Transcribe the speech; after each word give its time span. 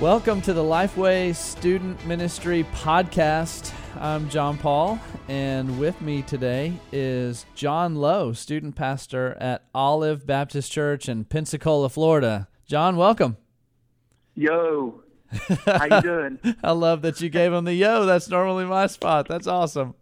Welcome 0.00 0.42
to 0.42 0.52
the 0.52 0.62
Lifeway 0.62 1.34
Student 1.34 2.04
Ministry 2.04 2.66
Podcast. 2.74 3.72
I'm 3.98 4.28
John 4.28 4.58
Paul, 4.58 5.00
and 5.26 5.80
with 5.80 5.98
me 6.02 6.20
today 6.20 6.74
is 6.92 7.46
John 7.54 7.94
Lowe, 7.96 8.34
student 8.34 8.76
pastor 8.76 9.38
at 9.40 9.64
Olive 9.74 10.26
Baptist 10.26 10.70
Church 10.70 11.08
in 11.08 11.24
Pensacola, 11.24 11.88
Florida. 11.88 12.46
John, 12.66 12.98
welcome. 12.98 13.38
Yo, 14.34 15.02
how 15.64 15.84
you 15.86 16.02
doing? 16.02 16.38
I 16.62 16.72
love 16.72 17.00
that 17.00 17.22
you 17.22 17.30
gave 17.30 17.54
him 17.54 17.64
the 17.64 17.72
yo. 17.72 18.04
That's 18.04 18.28
normally 18.28 18.66
my 18.66 18.88
spot. 18.88 19.26
That's 19.28 19.46
awesome. 19.46 19.94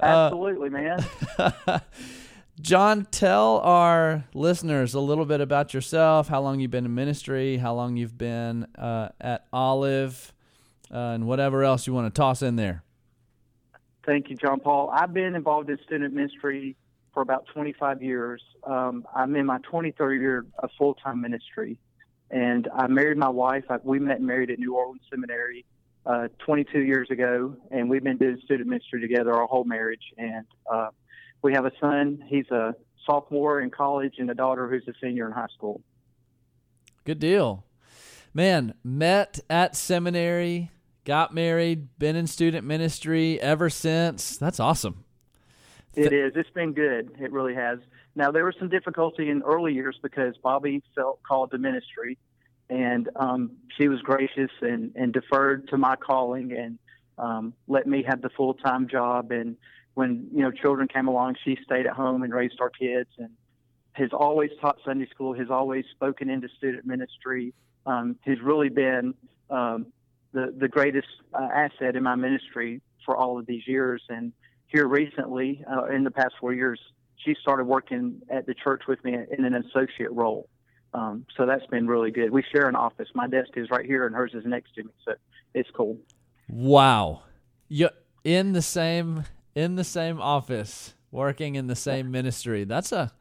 Uh, 0.00 0.30
Absolutely, 0.32 0.70
man. 0.70 1.04
John, 2.60 3.06
tell 3.10 3.58
our 3.58 4.24
listeners 4.34 4.94
a 4.94 5.00
little 5.00 5.24
bit 5.24 5.40
about 5.40 5.72
yourself, 5.72 6.28
how 6.28 6.40
long 6.42 6.60
you've 6.60 6.70
been 6.70 6.84
in 6.84 6.94
ministry, 6.94 7.56
how 7.56 7.74
long 7.74 7.96
you've 7.96 8.18
been 8.18 8.66
uh, 8.76 9.10
at 9.20 9.46
Olive, 9.52 10.32
uh, 10.92 10.96
and 10.98 11.26
whatever 11.26 11.64
else 11.64 11.86
you 11.86 11.94
want 11.94 12.12
to 12.12 12.18
toss 12.18 12.42
in 12.42 12.56
there. 12.56 12.82
Thank 14.04 14.30
you, 14.30 14.36
John 14.36 14.60
Paul. 14.60 14.90
I've 14.92 15.14
been 15.14 15.34
involved 15.34 15.70
in 15.70 15.78
student 15.86 16.12
ministry 16.12 16.76
for 17.14 17.22
about 17.22 17.46
25 17.52 18.02
years. 18.02 18.42
Um, 18.64 19.06
I'm 19.14 19.34
in 19.36 19.46
my 19.46 19.58
23rd 19.58 20.20
year 20.20 20.46
of 20.58 20.70
full 20.76 20.94
time 20.94 21.20
ministry, 21.20 21.78
and 22.30 22.68
I 22.74 22.88
married 22.88 23.16
my 23.16 23.28
wife. 23.28 23.64
I, 23.70 23.78
we 23.82 24.00
met 24.00 24.18
and 24.18 24.26
married 24.26 24.50
at 24.50 24.58
New 24.58 24.74
Orleans 24.74 25.02
Seminary 25.08 25.64
uh, 26.04 26.28
22 26.40 26.80
years 26.80 27.10
ago, 27.10 27.56
and 27.70 27.88
we've 27.88 28.04
been 28.04 28.18
doing 28.18 28.40
student 28.44 28.68
ministry 28.68 29.00
together 29.00 29.34
our 29.34 29.46
whole 29.46 29.64
marriage. 29.64 30.12
And 30.18 30.44
uh, 30.70 30.88
we 31.42 31.52
have 31.54 31.64
a 31.64 31.72
son. 31.80 32.22
He's 32.26 32.50
a 32.50 32.74
sophomore 33.06 33.60
in 33.60 33.70
college 33.70 34.14
and 34.18 34.30
a 34.30 34.34
daughter 34.34 34.68
who's 34.68 34.86
a 34.88 34.92
senior 35.02 35.26
in 35.26 35.32
high 35.32 35.48
school. 35.54 35.80
Good 37.04 37.18
deal. 37.18 37.64
Man, 38.32 38.74
met 38.84 39.40
at 39.48 39.74
seminary, 39.74 40.70
got 41.04 41.34
married, 41.34 41.98
been 41.98 42.14
in 42.14 42.26
student 42.26 42.66
ministry 42.66 43.40
ever 43.40 43.68
since. 43.70 44.36
That's 44.36 44.60
awesome. 44.60 45.04
It 45.94 46.12
is. 46.12 46.32
It's 46.36 46.50
been 46.50 46.72
good. 46.72 47.10
It 47.18 47.32
really 47.32 47.54
has. 47.54 47.80
Now, 48.14 48.30
there 48.30 48.44
was 48.44 48.54
some 48.58 48.68
difficulty 48.68 49.28
in 49.28 49.42
early 49.42 49.72
years 49.72 49.98
because 50.02 50.36
Bobby 50.42 50.82
felt 50.94 51.20
called 51.24 51.50
to 51.50 51.58
ministry, 51.58 52.16
and 52.68 53.08
um, 53.16 53.52
she 53.76 53.88
was 53.88 54.00
gracious 54.02 54.50
and, 54.60 54.92
and 54.94 55.12
deferred 55.12 55.68
to 55.68 55.76
my 55.76 55.96
calling 55.96 56.52
and 56.52 56.78
um, 57.20 57.52
let 57.68 57.86
me 57.86 58.02
have 58.08 58.22
the 58.22 58.30
full 58.30 58.54
time 58.54 58.88
job. 58.88 59.30
And 59.30 59.56
when 59.94 60.28
you 60.32 60.42
know 60.42 60.50
children 60.50 60.88
came 60.88 61.08
along, 61.08 61.36
she 61.44 61.58
stayed 61.64 61.86
at 61.86 61.92
home 61.92 62.22
and 62.22 62.32
raised 62.32 62.60
our 62.60 62.70
kids, 62.70 63.10
and 63.18 63.30
has 63.92 64.10
always 64.12 64.50
taught 64.60 64.78
Sunday 64.84 65.08
school. 65.08 65.34
Has 65.34 65.50
always 65.50 65.84
spoken 65.92 66.30
into 66.30 66.48
student 66.58 66.86
ministry. 66.86 67.52
Um, 67.86 68.16
has 68.26 68.38
really 68.42 68.68
been 68.68 69.14
um, 69.48 69.86
the 70.32 70.54
the 70.56 70.68
greatest 70.68 71.08
uh, 71.34 71.48
asset 71.52 71.96
in 71.96 72.02
my 72.02 72.14
ministry 72.14 72.80
for 73.04 73.16
all 73.16 73.38
of 73.38 73.46
these 73.46 73.66
years. 73.66 74.02
And 74.08 74.32
here 74.66 74.86
recently, 74.86 75.64
uh, 75.70 75.86
in 75.86 76.04
the 76.04 76.10
past 76.10 76.34
four 76.40 76.52
years, 76.52 76.80
she 77.16 77.34
started 77.40 77.64
working 77.64 78.20
at 78.30 78.46
the 78.46 78.54
church 78.54 78.82
with 78.86 79.02
me 79.04 79.14
in 79.14 79.44
an 79.44 79.54
associate 79.54 80.12
role. 80.12 80.48
Um, 80.92 81.26
so 81.36 81.46
that's 81.46 81.66
been 81.66 81.86
really 81.86 82.10
good. 82.10 82.30
We 82.30 82.42
share 82.52 82.68
an 82.68 82.74
office. 82.74 83.08
My 83.14 83.28
desk 83.28 83.50
is 83.56 83.68
right 83.70 83.86
here, 83.86 84.06
and 84.06 84.14
hers 84.14 84.32
is 84.34 84.44
next 84.44 84.74
to 84.74 84.84
me. 84.84 84.90
So 85.04 85.14
it's 85.54 85.70
cool. 85.70 85.98
Wow, 86.48 87.22
you 87.68 87.90
in 88.24 88.52
the 88.52 88.62
same 88.62 89.24
in 89.54 89.76
the 89.76 89.84
same 89.84 90.20
office, 90.20 90.94
working 91.10 91.54
in 91.54 91.66
the 91.66 91.76
same 91.76 92.10
ministry. 92.10 92.64
That's 92.64 92.92
a. 92.92 93.12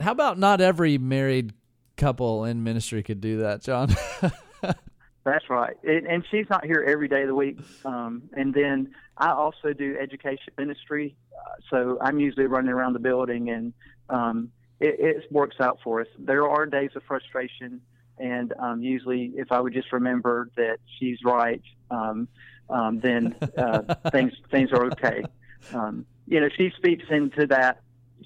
How 0.00 0.12
about 0.12 0.38
not 0.38 0.60
every 0.60 0.98
married 0.98 1.52
couple 1.96 2.44
in 2.44 2.64
ministry 2.64 3.02
could 3.02 3.20
do 3.20 3.38
that, 3.38 3.62
John? 3.62 3.94
That's 5.24 5.48
right. 5.48 5.76
It, 5.82 6.04
and 6.08 6.24
she's 6.30 6.46
not 6.50 6.64
here 6.64 6.84
every 6.86 7.06
day 7.06 7.22
of 7.22 7.28
the 7.28 7.34
week. 7.34 7.58
Um, 7.84 8.22
and 8.32 8.52
then 8.52 8.92
I 9.16 9.30
also 9.30 9.72
do 9.72 9.96
education 10.00 10.52
ministry. 10.58 11.14
Uh, 11.32 11.54
so 11.70 11.98
I'm 12.00 12.18
usually 12.18 12.46
running 12.46 12.70
around 12.72 12.94
the 12.94 12.98
building 12.98 13.50
and 13.50 13.72
um, 14.10 14.50
it, 14.80 14.96
it 14.98 15.32
works 15.32 15.56
out 15.60 15.78
for 15.84 16.00
us. 16.00 16.08
There 16.18 16.48
are 16.48 16.66
days 16.66 16.90
of 16.96 17.04
frustration. 17.04 17.80
And 18.18 18.52
um, 18.58 18.82
usually, 18.82 19.32
if 19.36 19.52
I 19.52 19.60
would 19.60 19.72
just 19.72 19.92
remember 19.92 20.50
that 20.56 20.78
she's 20.98 21.18
right, 21.24 21.62
um, 22.68 23.00
then 23.00 23.36
uh, 23.56 23.94
things 24.10 24.32
things 24.50 24.70
are 24.72 24.86
okay. 24.86 25.22
Um, 25.72 26.06
you 26.26 26.40
know, 26.40 26.48
she 26.56 26.72
speaks 26.76 27.04
into 27.10 27.46
that. 27.48 27.82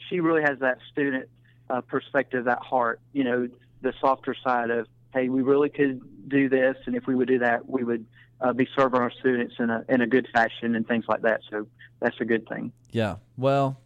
She 0.08 0.20
really 0.20 0.42
has 0.42 0.58
that 0.60 0.78
student 0.92 1.28
uh, 1.70 1.80
perspective, 1.80 2.44
that 2.44 2.60
heart. 2.60 3.00
You 3.12 3.24
know, 3.24 3.48
the 3.82 3.92
softer 4.00 4.34
side 4.44 4.70
of, 4.70 4.86
hey, 5.12 5.28
we 5.28 5.42
really 5.42 5.68
could 5.68 6.00
do 6.28 6.48
this, 6.48 6.76
and 6.86 6.94
if 6.94 7.06
we 7.06 7.14
would 7.14 7.28
do 7.28 7.38
that, 7.38 7.68
we 7.68 7.84
would 7.84 8.06
uh, 8.40 8.52
be 8.52 8.68
serving 8.76 9.00
our 9.00 9.10
students 9.10 9.54
in 9.58 9.70
a 9.70 9.84
in 9.88 10.00
a 10.00 10.06
good 10.06 10.28
fashion 10.32 10.74
and 10.74 10.86
things 10.86 11.04
like 11.08 11.22
that. 11.22 11.40
So 11.50 11.66
that's 12.00 12.16
a 12.20 12.24
good 12.24 12.48
thing. 12.48 12.72
Yeah. 12.90 13.16
Well, 13.36 13.80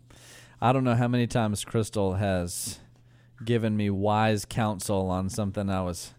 I 0.60 0.72
don't 0.72 0.84
know 0.84 0.94
how 0.94 1.08
many 1.08 1.26
times 1.26 1.64
Crystal 1.64 2.14
has 2.14 2.80
given 3.44 3.76
me 3.76 3.90
wise 3.90 4.44
counsel 4.44 5.08
on 5.10 5.30
something 5.30 5.70
I 5.70 5.82
was 5.82 6.14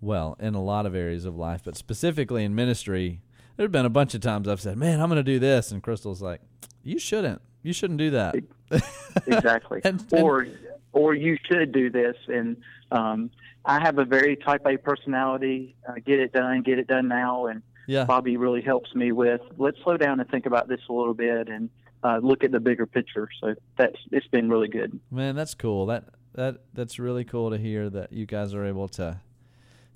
well 0.00 0.36
in 0.40 0.54
a 0.54 0.62
lot 0.62 0.86
of 0.86 0.94
areas 0.94 1.24
of 1.24 1.36
life, 1.36 1.62
but 1.64 1.76
specifically 1.76 2.44
in 2.44 2.54
ministry. 2.54 3.20
There've 3.56 3.72
been 3.72 3.86
a 3.86 3.90
bunch 3.90 4.14
of 4.14 4.20
times 4.20 4.48
I've 4.48 4.60
said, 4.60 4.76
"Man, 4.76 5.00
I'm 5.00 5.08
going 5.08 5.16
to 5.16 5.22
do 5.22 5.38
this," 5.38 5.70
and 5.70 5.82
Crystal's 5.82 6.22
like, 6.22 6.40
"You 6.82 6.98
shouldn't. 6.98 7.40
You 7.62 7.72
shouldn't 7.72 7.98
do 7.98 8.10
that." 8.10 8.34
exactly. 9.26 9.80
and, 9.84 10.04
or 10.12 10.46
or 10.92 11.14
you 11.14 11.36
should 11.50 11.72
do 11.72 11.90
this. 11.90 12.16
And 12.28 12.56
um, 12.90 13.30
I 13.64 13.80
have 13.80 13.98
a 13.98 14.04
very 14.04 14.36
Type 14.36 14.62
A 14.66 14.76
personality. 14.76 15.76
Uh, 15.88 15.94
get 16.04 16.20
it 16.20 16.32
done. 16.32 16.62
Get 16.62 16.78
it 16.78 16.86
done 16.86 17.08
now. 17.08 17.46
And 17.46 17.62
yeah. 17.86 18.04
Bobby 18.04 18.36
really 18.36 18.62
helps 18.62 18.94
me 18.94 19.12
with. 19.12 19.40
Let's 19.58 19.78
slow 19.82 19.96
down 19.96 20.20
and 20.20 20.28
think 20.30 20.46
about 20.46 20.68
this 20.68 20.80
a 20.88 20.92
little 20.92 21.14
bit 21.14 21.48
and 21.48 21.68
uh, 22.02 22.18
look 22.22 22.44
at 22.44 22.52
the 22.52 22.60
bigger 22.60 22.86
picture. 22.86 23.28
So 23.40 23.54
that's 23.76 23.96
it's 24.10 24.26
been 24.28 24.48
really 24.48 24.68
good. 24.68 24.98
Man, 25.10 25.34
that's 25.34 25.54
cool. 25.54 25.86
That 25.86 26.04
that 26.34 26.60
that's 26.72 26.98
really 26.98 27.24
cool 27.24 27.50
to 27.50 27.58
hear 27.58 27.90
that 27.90 28.12
you 28.12 28.26
guys 28.26 28.54
are 28.54 28.64
able 28.64 28.88
to 28.88 29.20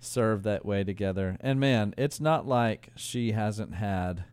serve 0.00 0.42
that 0.44 0.64
way 0.64 0.84
together. 0.84 1.36
And 1.40 1.58
man, 1.58 1.94
it's 1.98 2.20
not 2.20 2.46
like 2.46 2.90
she 2.96 3.32
hasn't 3.32 3.74
had 3.74 4.24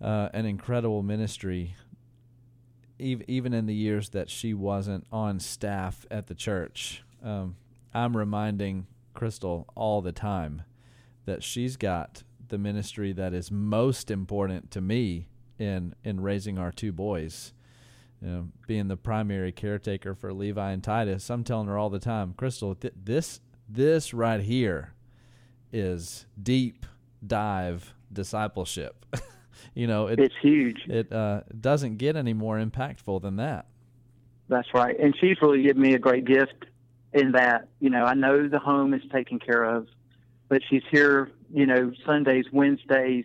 uh, 0.00 0.28
an 0.32 0.44
incredible 0.44 1.02
ministry, 1.02 1.74
even 2.98 3.52
in 3.52 3.66
the 3.66 3.74
years 3.74 4.10
that 4.10 4.30
she 4.30 4.54
wasn't 4.54 5.06
on 5.10 5.40
staff 5.40 6.06
at 6.10 6.26
the 6.26 6.34
church. 6.34 7.02
Um, 7.22 7.56
I'm 7.94 8.16
reminding 8.16 8.86
Crystal 9.14 9.66
all 9.74 10.02
the 10.02 10.12
time 10.12 10.62
that 11.24 11.42
she's 11.42 11.76
got 11.76 12.22
the 12.48 12.58
ministry 12.58 13.12
that 13.12 13.34
is 13.34 13.50
most 13.50 14.10
important 14.10 14.70
to 14.70 14.80
me 14.80 15.26
in 15.58 15.94
in 16.04 16.20
raising 16.20 16.58
our 16.58 16.70
two 16.70 16.92
boys. 16.92 17.52
You 18.22 18.28
know, 18.28 18.48
being 18.66 18.88
the 18.88 18.96
primary 18.96 19.52
caretaker 19.52 20.14
for 20.14 20.32
Levi 20.32 20.70
and 20.72 20.82
Titus, 20.82 21.28
I'm 21.28 21.44
telling 21.44 21.68
her 21.68 21.76
all 21.76 21.90
the 21.90 21.98
time, 21.98 22.32
Crystal, 22.34 22.74
th- 22.74 22.94
this 22.96 23.40
this 23.68 24.14
right 24.14 24.40
here 24.40 24.94
is 25.72 26.26
deep 26.40 26.86
dive 27.26 27.94
discipleship. 28.12 29.04
you 29.74 29.86
know, 29.86 30.06
it, 30.06 30.18
it's 30.18 30.34
huge. 30.40 30.78
It 30.86 31.12
uh, 31.12 31.42
doesn't 31.60 31.96
get 31.96 32.16
any 32.16 32.32
more 32.32 32.58
impactful 32.58 33.22
than 33.22 33.36
that. 33.36 33.66
That's 34.48 34.68
right. 34.74 34.98
And 34.98 35.14
she's 35.20 35.36
really 35.42 35.62
given 35.62 35.82
me 35.82 35.94
a 35.94 35.98
great 35.98 36.24
gift 36.24 36.66
in 37.12 37.32
that, 37.32 37.68
you 37.80 37.90
know, 37.90 38.04
I 38.04 38.14
know 38.14 38.48
the 38.48 38.58
home 38.58 38.94
is 38.94 39.02
taken 39.12 39.38
care 39.38 39.64
of, 39.64 39.88
but 40.48 40.62
she's 40.68 40.82
here, 40.90 41.30
you 41.52 41.66
know, 41.66 41.92
Sundays, 42.04 42.44
Wednesdays, 42.52 43.24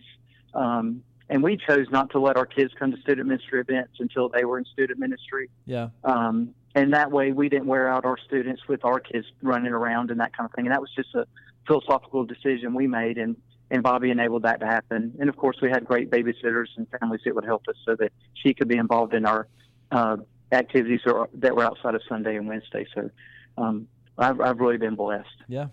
um, 0.54 1.02
and 1.28 1.42
we 1.42 1.56
chose 1.56 1.86
not 1.90 2.10
to 2.10 2.18
let 2.18 2.36
our 2.36 2.46
kids 2.46 2.72
come 2.78 2.90
to 2.92 3.00
student 3.00 3.28
ministry 3.28 3.60
events 3.60 3.94
until 4.00 4.28
they 4.28 4.44
were 4.44 4.58
in 4.58 4.64
student 4.66 4.98
ministry. 4.98 5.48
Yeah. 5.64 5.88
Um, 6.04 6.54
and 6.74 6.92
that 6.92 7.10
way 7.10 7.32
we 7.32 7.48
didn't 7.48 7.66
wear 7.66 7.88
out 7.88 8.04
our 8.04 8.16
students 8.18 8.62
with 8.68 8.84
our 8.84 9.00
kids 9.00 9.26
running 9.42 9.72
around 9.72 10.10
and 10.10 10.20
that 10.20 10.36
kind 10.36 10.48
of 10.48 10.54
thing. 10.54 10.66
And 10.66 10.72
that 10.72 10.80
was 10.80 10.90
just 10.94 11.14
a 11.14 11.26
philosophical 11.66 12.24
decision 12.24 12.74
we 12.74 12.86
made, 12.86 13.18
and 13.18 13.36
and 13.70 13.82
Bobby 13.82 14.10
enabled 14.10 14.42
that 14.42 14.60
to 14.60 14.66
happen. 14.66 15.14
And 15.18 15.28
of 15.30 15.36
course, 15.36 15.56
we 15.62 15.70
had 15.70 15.86
great 15.86 16.10
babysitters 16.10 16.66
and 16.76 16.86
families 17.00 17.22
that 17.24 17.34
would 17.34 17.44
help 17.44 17.62
us 17.68 17.76
so 17.86 17.96
that 17.96 18.12
she 18.34 18.52
could 18.52 18.68
be 18.68 18.76
involved 18.76 19.14
in 19.14 19.24
our 19.24 19.48
uh, 19.90 20.18
activities 20.52 21.00
or, 21.06 21.30
that 21.34 21.56
were 21.56 21.64
outside 21.64 21.94
of 21.94 22.02
Sunday 22.06 22.36
and 22.36 22.46
Wednesday. 22.46 22.86
So 22.94 23.10
um, 23.56 23.88
I've, 24.18 24.40
I've 24.42 24.60
really 24.60 24.76
been 24.76 24.94
blessed. 24.94 25.26
Yeah. 25.48 25.68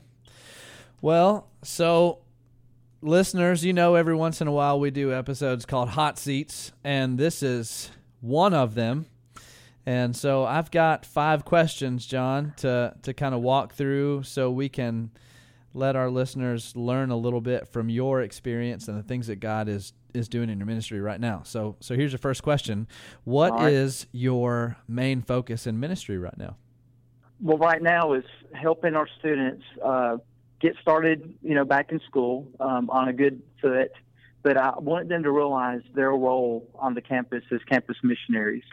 Well, 1.01 1.49
so 1.61 2.19
listeners, 3.01 3.65
you 3.65 3.73
know, 3.73 3.95
every 3.95 4.15
once 4.15 4.39
in 4.39 4.47
a 4.47 4.51
while 4.51 4.79
we 4.79 4.91
do 4.91 5.13
episodes 5.13 5.65
called 5.65 5.89
Hot 5.89 6.17
Seats, 6.17 6.71
and 6.83 7.17
this 7.17 7.43
is 7.43 7.91
one 8.21 8.53
of 8.53 8.75
them. 8.75 9.07
And 9.85 10.15
so 10.15 10.45
I've 10.45 10.71
got 10.71 11.05
five 11.05 11.45
questions, 11.45 12.05
John, 12.05 12.53
to 12.57 12.95
to 13.01 13.13
kind 13.13 13.33
of 13.33 13.41
walk 13.41 13.73
through, 13.73 14.23
so 14.23 14.51
we 14.51 14.69
can 14.69 15.11
let 15.73 15.95
our 15.95 16.09
listeners 16.09 16.75
learn 16.75 17.11
a 17.11 17.17
little 17.17 17.41
bit 17.41 17.67
from 17.67 17.89
your 17.89 18.21
experience 18.21 18.87
and 18.87 18.97
the 18.97 19.03
things 19.03 19.27
that 19.27 19.37
God 19.37 19.67
is 19.67 19.93
is 20.13 20.27
doing 20.27 20.49
in 20.49 20.57
your 20.57 20.65
ministry 20.65 20.99
right 20.99 21.19
now. 21.19 21.41
So 21.43 21.75
so 21.79 21.95
here's 21.95 22.11
your 22.11 22.19
first 22.19 22.43
question. 22.43 22.87
What 23.23 23.53
right. 23.53 23.71
is 23.71 24.07
your 24.11 24.77
main 24.87 25.21
focus 25.21 25.67
in 25.67 25.79
ministry 25.79 26.17
right 26.17 26.37
now? 26.37 26.57
Well, 27.41 27.57
right 27.57 27.81
now 27.81 28.13
is 28.13 28.25
helping 28.53 28.95
our 28.95 29.07
students 29.19 29.63
uh, 29.83 30.17
get 30.59 30.75
started, 30.81 31.35
you 31.41 31.55
know, 31.55 31.63
back 31.63 31.91
in 31.91 32.01
school 32.01 32.47
um, 32.59 32.89
on 32.89 33.07
a 33.07 33.13
good 33.13 33.41
foot. 33.61 33.91
But 34.41 34.57
I 34.57 34.73
want 34.77 35.09
them 35.09 35.23
to 35.23 35.31
realize 35.31 35.81
their 35.93 36.11
role 36.11 36.67
on 36.75 36.93
the 36.93 37.01
campus 37.01 37.43
as 37.51 37.59
campus 37.69 37.97
missionaries. 38.03 38.63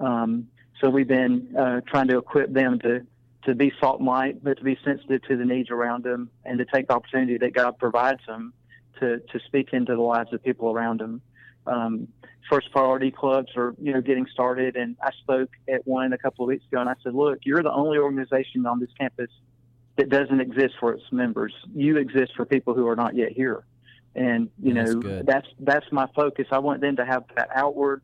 Um, 0.00 0.48
so 0.80 0.90
we've 0.90 1.08
been 1.08 1.54
uh, 1.58 1.80
trying 1.86 2.08
to 2.08 2.18
equip 2.18 2.52
them 2.52 2.78
to 2.80 3.06
to 3.44 3.54
be 3.54 3.72
salt 3.80 4.00
and 4.00 4.06
light, 4.06 4.42
but 4.42 4.58
to 4.58 4.64
be 4.64 4.76
sensitive 4.84 5.22
to 5.22 5.36
the 5.36 5.44
needs 5.44 5.70
around 5.70 6.04
them 6.04 6.28
and 6.44 6.58
to 6.58 6.66
take 6.66 6.88
the 6.88 6.94
opportunity 6.94 7.38
that 7.38 7.54
God 7.54 7.78
provides 7.78 8.20
them 8.26 8.52
to 9.00 9.18
to 9.18 9.40
speak 9.46 9.72
into 9.72 9.94
the 9.94 10.02
lives 10.02 10.32
of 10.32 10.42
people 10.42 10.70
around 10.70 11.00
them. 11.00 11.20
Um, 11.66 12.08
first 12.48 12.70
priority 12.72 13.10
clubs 13.10 13.48
are 13.56 13.74
you 13.80 13.92
know 13.92 14.00
getting 14.00 14.26
started, 14.32 14.76
and 14.76 14.96
I 15.02 15.10
spoke 15.22 15.50
at 15.68 15.86
one 15.86 16.12
a 16.12 16.18
couple 16.18 16.44
of 16.44 16.48
weeks 16.48 16.64
ago, 16.70 16.80
and 16.80 16.88
I 16.88 16.94
said, 17.02 17.14
look, 17.14 17.40
you're 17.42 17.62
the 17.62 17.72
only 17.72 17.98
organization 17.98 18.66
on 18.66 18.80
this 18.80 18.90
campus 18.98 19.30
that 19.96 20.08
doesn't 20.08 20.40
exist 20.40 20.74
for 20.78 20.92
its 20.92 21.04
members. 21.10 21.52
You 21.74 21.96
exist 21.96 22.32
for 22.36 22.44
people 22.44 22.74
who 22.74 22.86
are 22.86 22.96
not 22.96 23.14
yet 23.14 23.32
here, 23.32 23.64
and 24.14 24.50
you 24.62 24.74
That's 24.74 24.94
know 24.94 25.00
good. 25.00 25.26
that's 25.26 25.46
that's 25.60 25.86
my 25.92 26.06
focus. 26.14 26.46
I 26.50 26.58
want 26.58 26.80
them 26.80 26.96
to 26.96 27.04
have 27.04 27.24
that 27.36 27.50
outward 27.54 28.02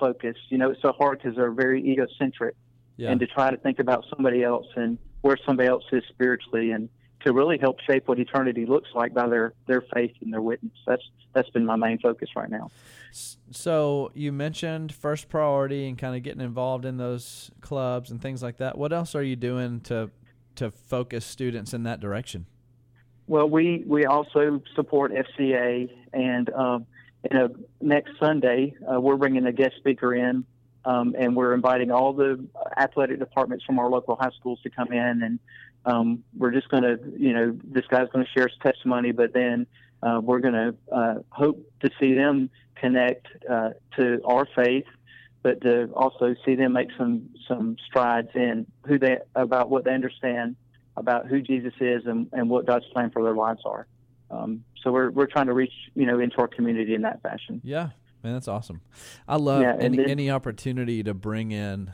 focus. 0.00 0.36
You 0.48 0.58
know, 0.58 0.70
it's 0.70 0.82
so 0.82 0.92
hard 0.92 1.18
because 1.22 1.36
they're 1.36 1.52
very 1.52 1.80
egocentric 1.88 2.56
Yeah. 2.96 3.10
and 3.10 3.20
to 3.20 3.26
try 3.26 3.50
to 3.50 3.56
think 3.58 3.78
about 3.78 4.04
somebody 4.12 4.42
else 4.42 4.66
and 4.74 4.98
where 5.20 5.36
somebody 5.46 5.68
else 5.68 5.84
is 5.92 6.02
spiritually 6.08 6.72
and 6.72 6.88
to 7.24 7.34
really 7.34 7.58
help 7.58 7.78
shape 7.80 8.08
what 8.08 8.18
eternity 8.18 8.64
looks 8.64 8.88
like 8.94 9.12
by 9.12 9.28
their 9.28 9.52
their 9.66 9.82
faith 9.94 10.12
and 10.22 10.32
their 10.32 10.40
witness. 10.40 10.72
That's 10.86 11.02
that's 11.34 11.50
been 11.50 11.66
my 11.66 11.76
main 11.76 11.98
focus 11.98 12.30
right 12.34 12.50
now. 12.50 12.70
So 13.12 14.10
you 14.14 14.32
mentioned 14.32 14.92
first 14.94 15.28
priority 15.28 15.86
and 15.88 15.98
kind 15.98 16.16
of 16.16 16.22
getting 16.22 16.40
involved 16.40 16.84
in 16.84 16.96
those 16.96 17.50
clubs 17.60 18.10
and 18.10 18.22
things 18.22 18.42
like 18.42 18.56
that. 18.58 18.78
What 18.78 18.92
else 18.92 19.14
are 19.14 19.22
you 19.22 19.36
doing 19.36 19.80
to 19.82 20.10
to 20.56 20.70
focus 20.70 21.24
students 21.26 21.74
in 21.74 21.82
that 21.84 22.00
direction? 22.00 22.46
Well, 23.26 23.48
we 23.48 23.84
we 23.86 24.06
also 24.06 24.60
support 24.74 25.12
FCA, 25.12 25.88
and 26.12 26.50
um, 26.54 26.86
you 27.28 27.38
know, 27.38 27.48
next 27.80 28.12
Sunday 28.18 28.74
uh, 28.90 29.00
we're 29.00 29.16
bringing 29.16 29.46
a 29.46 29.52
guest 29.52 29.76
speaker 29.76 30.14
in, 30.14 30.44
um, 30.84 31.14
and 31.18 31.36
we're 31.36 31.54
inviting 31.54 31.90
all 31.90 32.12
the 32.12 32.44
athletic 32.76 33.18
departments 33.18 33.64
from 33.64 33.78
our 33.78 33.88
local 33.88 34.16
high 34.16 34.30
schools 34.38 34.60
to 34.62 34.70
come 34.70 34.92
in, 34.92 35.22
and 35.22 35.38
um, 35.84 36.24
we're 36.36 36.50
just 36.50 36.68
going 36.68 36.82
to, 36.82 36.98
you 37.18 37.32
know, 37.32 37.58
this 37.64 37.84
guy's 37.88 38.08
going 38.12 38.24
to 38.24 38.30
share 38.32 38.48
his 38.48 38.56
testimony, 38.62 39.12
but 39.12 39.32
then 39.32 39.66
uh, 40.02 40.20
we're 40.22 40.40
going 40.40 40.54
to 40.54 40.74
uh, 40.94 41.14
hope 41.30 41.58
to 41.80 41.90
see 41.98 42.14
them 42.14 42.50
connect 42.76 43.26
uh, 43.48 43.70
to 43.96 44.20
our 44.24 44.46
faith, 44.56 44.86
but 45.42 45.60
to 45.62 45.90
also 45.94 46.34
see 46.44 46.54
them 46.54 46.72
make 46.72 46.88
some 46.96 47.28
some 47.46 47.76
strides 47.86 48.28
in 48.34 48.66
who 48.86 48.98
they 48.98 49.18
about 49.34 49.70
what 49.70 49.84
they 49.84 49.92
understand 49.92 50.56
about 50.96 51.26
who 51.26 51.40
Jesus 51.40 51.72
is 51.80 52.04
and, 52.06 52.28
and 52.32 52.50
what 52.50 52.66
God's 52.66 52.86
plan 52.92 53.10
for 53.10 53.22
their 53.22 53.34
lives 53.34 53.60
are. 53.64 53.86
Um, 54.30 54.64
so 54.82 54.92
we're 54.92 55.10
we're 55.10 55.26
trying 55.26 55.46
to 55.46 55.52
reach 55.52 55.72
you 55.94 56.06
know 56.06 56.20
into 56.20 56.36
our 56.38 56.48
community 56.48 56.94
in 56.94 57.02
that 57.02 57.20
fashion. 57.22 57.60
Yeah, 57.64 57.90
man, 58.22 58.32
that's 58.34 58.48
awesome. 58.48 58.80
I 59.28 59.36
love 59.36 59.62
Yeah, 59.62 59.76
any 59.78 60.04
any 60.08 60.30
opportunity 60.30 61.02
to 61.02 61.14
bring 61.14 61.50
in, 61.52 61.90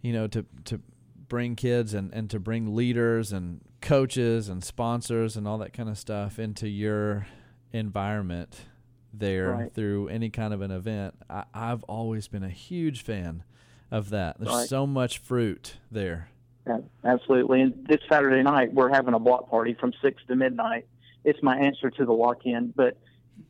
you 0.00 0.12
know, 0.12 0.26
to 0.28 0.44
to 0.66 0.80
bring 1.28 1.56
kids 1.56 1.94
and 1.94 2.12
and 2.14 2.30
to 2.30 2.38
bring 2.38 2.74
leaders 2.74 3.32
and 3.32 3.60
coaches 3.80 4.48
and 4.48 4.62
sponsors 4.62 5.36
and 5.36 5.46
all 5.48 5.58
that 5.58 5.72
kind 5.72 5.88
of 5.88 5.98
stuff 5.98 6.38
into 6.38 6.68
your 6.68 7.26
environment 7.72 8.66
there 9.12 9.50
Right. 9.52 9.74
through 9.74 10.08
any 10.08 10.30
kind 10.30 10.54
of 10.54 10.60
an 10.62 10.70
event. 10.70 11.14
I, 11.28 11.44
I've 11.52 11.82
always 11.84 12.28
been 12.28 12.44
a 12.44 12.48
huge 12.50 13.02
fan 13.02 13.42
of 13.90 14.10
that. 14.10 14.38
There's 14.38 14.50
Right. 14.54 14.68
so 14.68 14.86
much 14.86 15.18
fruit 15.18 15.76
there. 15.90 16.28
Yeah, 16.66 16.78
absolutely. 17.04 17.60
And 17.62 17.86
this 17.86 17.98
Saturday 18.08 18.42
night, 18.42 18.72
we're 18.72 18.88
having 18.88 19.14
a 19.14 19.18
block 19.18 19.50
party 19.50 19.74
from 19.74 19.92
6 20.00 20.22
to 20.28 20.36
midnight. 20.36 20.86
It's 21.24 21.42
my 21.42 21.56
answer 21.56 21.90
to 21.90 22.04
the 22.04 22.12
lock 22.12 22.44
in. 22.44 22.72
But 22.74 22.96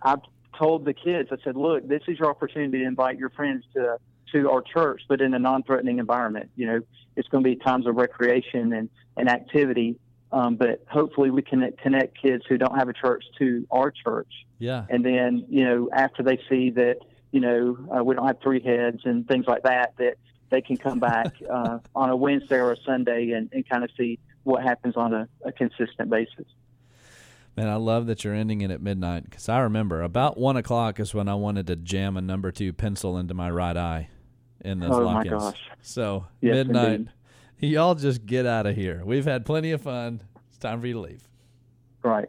I've 0.03 0.21
told 0.59 0.85
the 0.85 0.95
kids, 0.95 1.31
I 1.33 1.37
said, 1.45 1.57
look, 1.57 1.87
this 1.89 2.03
is 2.09 2.19
your 2.19 2.29
opportunity 2.31 2.79
to 2.79 2.85
invite 2.85 3.19
your 3.19 3.31
friends 3.31 3.65
to, 3.75 3.99
to 4.33 4.51
our 4.51 4.63
church, 4.63 5.03
but 5.09 5.21
in 5.21 5.35
a 5.35 5.39
non 5.39 5.63
threatening 5.63 5.99
environment. 5.99 6.51
You 6.57 6.67
know, 6.67 6.81
it's 7.17 7.29
going 7.29 7.45
to 7.45 7.51
be 7.51 7.57
times 7.57 7.87
of 7.87 7.97
recreation 7.97 8.73
and, 8.73 8.89
and 9.17 9.29
activity. 9.29 9.97
Um, 10.33 10.57
but 10.57 10.83
hopefully, 10.91 11.31
we 11.31 11.43
can 11.43 11.71
connect 11.83 12.21
kids 12.21 12.45
who 12.49 12.57
don't 12.57 12.77
have 12.77 12.89
a 12.89 12.95
church 12.95 13.25
to 13.39 13.67
our 13.71 13.91
church. 13.91 14.33
Yeah. 14.59 14.87
And 14.89 15.05
then, 15.05 15.45
you 15.51 15.65
know, 15.65 15.91
after 15.93 16.23
they 16.23 16.41
see 16.49 16.71
that, 16.71 16.99
you 17.33 17.41
know, 17.41 17.77
uh, 17.95 18.03
we 18.03 18.15
don't 18.15 18.27
have 18.27 18.41
three 18.43 18.63
heads 18.63 19.03
and 19.05 19.29
things 19.29 19.47
like 19.47 19.65
that, 19.65 19.95
that 19.99 20.15
they 20.51 20.63
can 20.63 20.77
come 20.79 21.01
back 21.01 21.35
uh, 21.51 21.79
on 21.95 22.11
a 22.11 22.17
Wednesday 22.17 22.57
or 22.57 22.73
a 22.73 22.77
Sunday 22.87 23.33
and, 23.33 23.51
and 23.53 23.69
kind 23.69 23.85
of 23.85 23.91
see 23.99 24.19
what 24.45 24.63
happens 24.63 24.97
on 24.97 25.13
a, 25.13 25.29
a 25.45 25.53
consistent 25.53 26.09
basis. 26.09 26.47
Man, 27.57 27.69
I 27.69 27.75
love 27.77 28.07
that 28.07 28.25
you're 28.25 28.35
ending 28.35 28.63
it 28.63 28.71
at 28.71 28.81
midnight 28.81 29.25
because 29.25 29.49
I 29.49 29.61
remember 29.61 30.01
about 30.03 30.39
one 30.39 30.57
o'clock 30.57 30.99
is 30.99 31.13
when 31.15 31.29
I 31.29 31.35
wanted 31.35 31.67
to 31.67 31.77
jam 31.77 32.17
a 32.17 32.23
number 32.23 32.51
two 32.51 32.73
pencil 32.73 33.19
into 33.19 33.35
my 33.35 33.51
right 33.51 33.77
eye 33.77 34.09
in 34.63 34.81
those 34.81 34.91
Oh, 34.93 35.05
my 35.05 35.15
lock-ins. 35.17 35.43
gosh. 35.43 35.59
So 35.83 36.27
Yes, 36.41 36.55
midnight, 36.55 36.93
indeed. 37.61 37.73
y'all 37.75 37.95
just 37.95 38.25
get 38.25 38.47
out 38.47 38.67
of 38.67 38.75
here. 38.75 39.03
We've 39.05 39.25
had 39.27 39.45
plenty 39.45 39.73
of 39.73 39.83
fun. 39.83 40.23
It's 40.49 40.57
time 40.59 40.81
for 40.81 40.87
you 40.87 40.95
to 40.95 41.01
leave. 41.01 41.29
Right. 42.03 42.29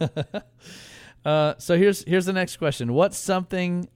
uh, 1.24 1.54
so 1.58 1.76
here's 1.78 2.04
here's 2.04 2.26
the 2.26 2.32
next 2.32 2.56
question. 2.56 2.92
What's 2.92 3.16
something 3.16 3.88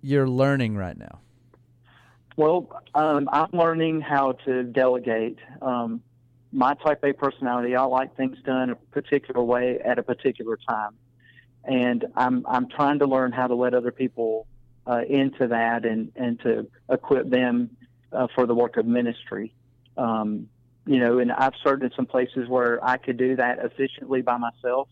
you're 0.00 0.28
learning 0.28 0.76
right 0.76 0.96
now? 0.96 1.20
Well, 2.36 2.82
um, 2.94 3.28
I'm 3.32 3.50
learning 3.52 4.00
how 4.00 4.32
to 4.44 4.64
delegate. 4.64 5.38
Um, 5.62 6.02
my 6.54 6.74
type 6.74 7.02
A 7.04 7.12
personality, 7.12 7.74
I 7.74 7.82
like 7.82 8.16
things 8.16 8.38
done 8.44 8.70
a 8.70 8.76
particular 8.76 9.42
way 9.42 9.80
at 9.84 9.98
a 9.98 10.02
particular 10.02 10.56
time, 10.68 10.92
and 11.64 12.06
I'm 12.16 12.46
I'm 12.48 12.68
trying 12.68 13.00
to 13.00 13.06
learn 13.06 13.32
how 13.32 13.48
to 13.48 13.54
let 13.54 13.74
other 13.74 13.90
people 13.90 14.46
uh, 14.86 15.02
into 15.08 15.48
that 15.48 15.84
and 15.84 16.12
and 16.16 16.40
to 16.40 16.68
equip 16.88 17.28
them 17.28 17.76
uh, 18.12 18.28
for 18.34 18.46
the 18.46 18.54
work 18.54 18.76
of 18.76 18.86
ministry. 18.86 19.52
Um, 19.96 20.48
you 20.86 20.98
know, 20.98 21.18
and 21.18 21.32
I've 21.32 21.54
served 21.64 21.82
in 21.82 21.90
some 21.96 22.06
places 22.06 22.48
where 22.48 22.82
I 22.84 22.98
could 22.98 23.16
do 23.16 23.36
that 23.36 23.58
efficiently 23.58 24.22
by 24.22 24.36
myself, 24.36 24.88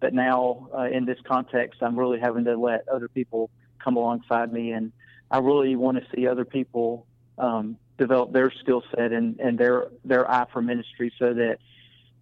but 0.00 0.14
now 0.14 0.68
uh, 0.76 0.84
in 0.84 1.04
this 1.04 1.18
context, 1.26 1.82
I'm 1.82 1.98
really 1.98 2.20
having 2.20 2.44
to 2.44 2.56
let 2.56 2.88
other 2.88 3.08
people 3.08 3.50
come 3.78 3.96
alongside 3.96 4.52
me 4.52 4.70
and 4.72 4.92
I 5.30 5.38
really 5.38 5.74
want 5.74 5.98
to 5.98 6.04
see 6.14 6.28
other 6.28 6.44
people 6.44 7.06
um, 7.38 7.76
develop 7.98 8.32
their 8.32 8.50
skill 8.50 8.82
set 8.90 9.12
and, 9.12 9.38
and 9.40 9.58
their 9.58 9.88
their 10.04 10.30
eye 10.30 10.46
for 10.52 10.62
ministry, 10.62 11.12
so 11.18 11.32
that 11.34 11.58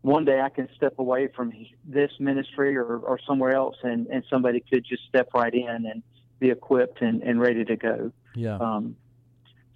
one 0.03 0.25
day 0.25 0.41
I 0.41 0.49
can 0.49 0.69
step 0.77 0.99
away 0.99 1.29
from 1.29 1.53
this 1.85 2.11
ministry 2.19 2.77
or, 2.77 2.99
or 2.99 3.19
somewhere 3.27 3.55
else, 3.55 3.77
and, 3.83 4.07
and 4.09 4.25
somebody 4.29 4.61
could 4.61 4.85
just 4.85 5.05
step 5.09 5.29
right 5.33 5.55
in 5.55 5.87
and 5.87 6.03
be 6.41 6.51
equipped 6.51 7.01
and, 7.01 7.23
and 7.23 7.41
ready 7.41 7.65
to 7.65 7.77
go. 7.77 8.13
Yeah. 8.35 8.57
Um, 8.57 8.97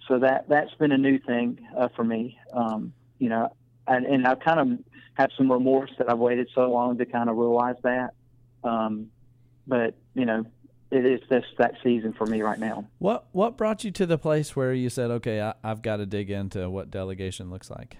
so 0.07 0.19
that 0.19 0.47
that's 0.49 0.73
been 0.75 0.91
a 0.91 0.97
new 0.97 1.19
thing 1.19 1.59
uh, 1.77 1.87
for 1.95 2.03
me. 2.03 2.37
Um, 2.53 2.93
you 3.19 3.29
know, 3.29 3.53
and, 3.87 4.05
and 4.05 4.27
I've 4.27 4.41
kind 4.41 4.59
of 4.59 4.79
had 5.13 5.31
some 5.37 5.51
remorse 5.51 5.91
that 5.97 6.09
I've 6.09 6.19
waited 6.19 6.49
so 6.53 6.69
long 6.69 6.97
to 6.97 7.05
kind 7.05 7.29
of 7.29 7.37
realize 7.37 7.75
that. 7.83 8.11
Um, 8.63 9.07
but 9.65 9.95
you 10.13 10.25
know, 10.25 10.45
it 10.91 11.05
is 11.05 11.19
just 11.29 11.47
that 11.57 11.73
season 11.83 12.13
for 12.13 12.25
me 12.25 12.41
right 12.41 12.59
now. 12.59 12.85
What 12.99 13.27
what 13.31 13.57
brought 13.57 13.83
you 13.83 13.91
to 13.91 14.05
the 14.05 14.17
place 14.17 14.55
where 14.55 14.73
you 14.73 14.89
said, 14.89 15.11
okay, 15.11 15.41
I, 15.41 15.53
I've 15.63 15.81
got 15.81 15.97
to 15.97 16.05
dig 16.05 16.29
into 16.29 16.69
what 16.69 16.89
delegation 16.89 17.49
looks 17.49 17.69
like? 17.69 17.97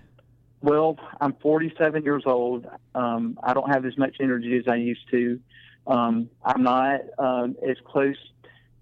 Well, 0.61 0.97
I'm 1.21 1.33
47 1.33 2.03
years 2.03 2.23
old. 2.25 2.65
Um, 2.95 3.37
I 3.43 3.53
don't 3.53 3.69
have 3.69 3.85
as 3.85 3.97
much 3.97 4.17
energy 4.19 4.57
as 4.57 4.67
I 4.67 4.75
used 4.75 5.07
to. 5.11 5.39
Um, 5.85 6.29
I'm 6.43 6.63
not 6.63 7.01
um, 7.19 7.55
as 7.67 7.77
close 7.85 8.17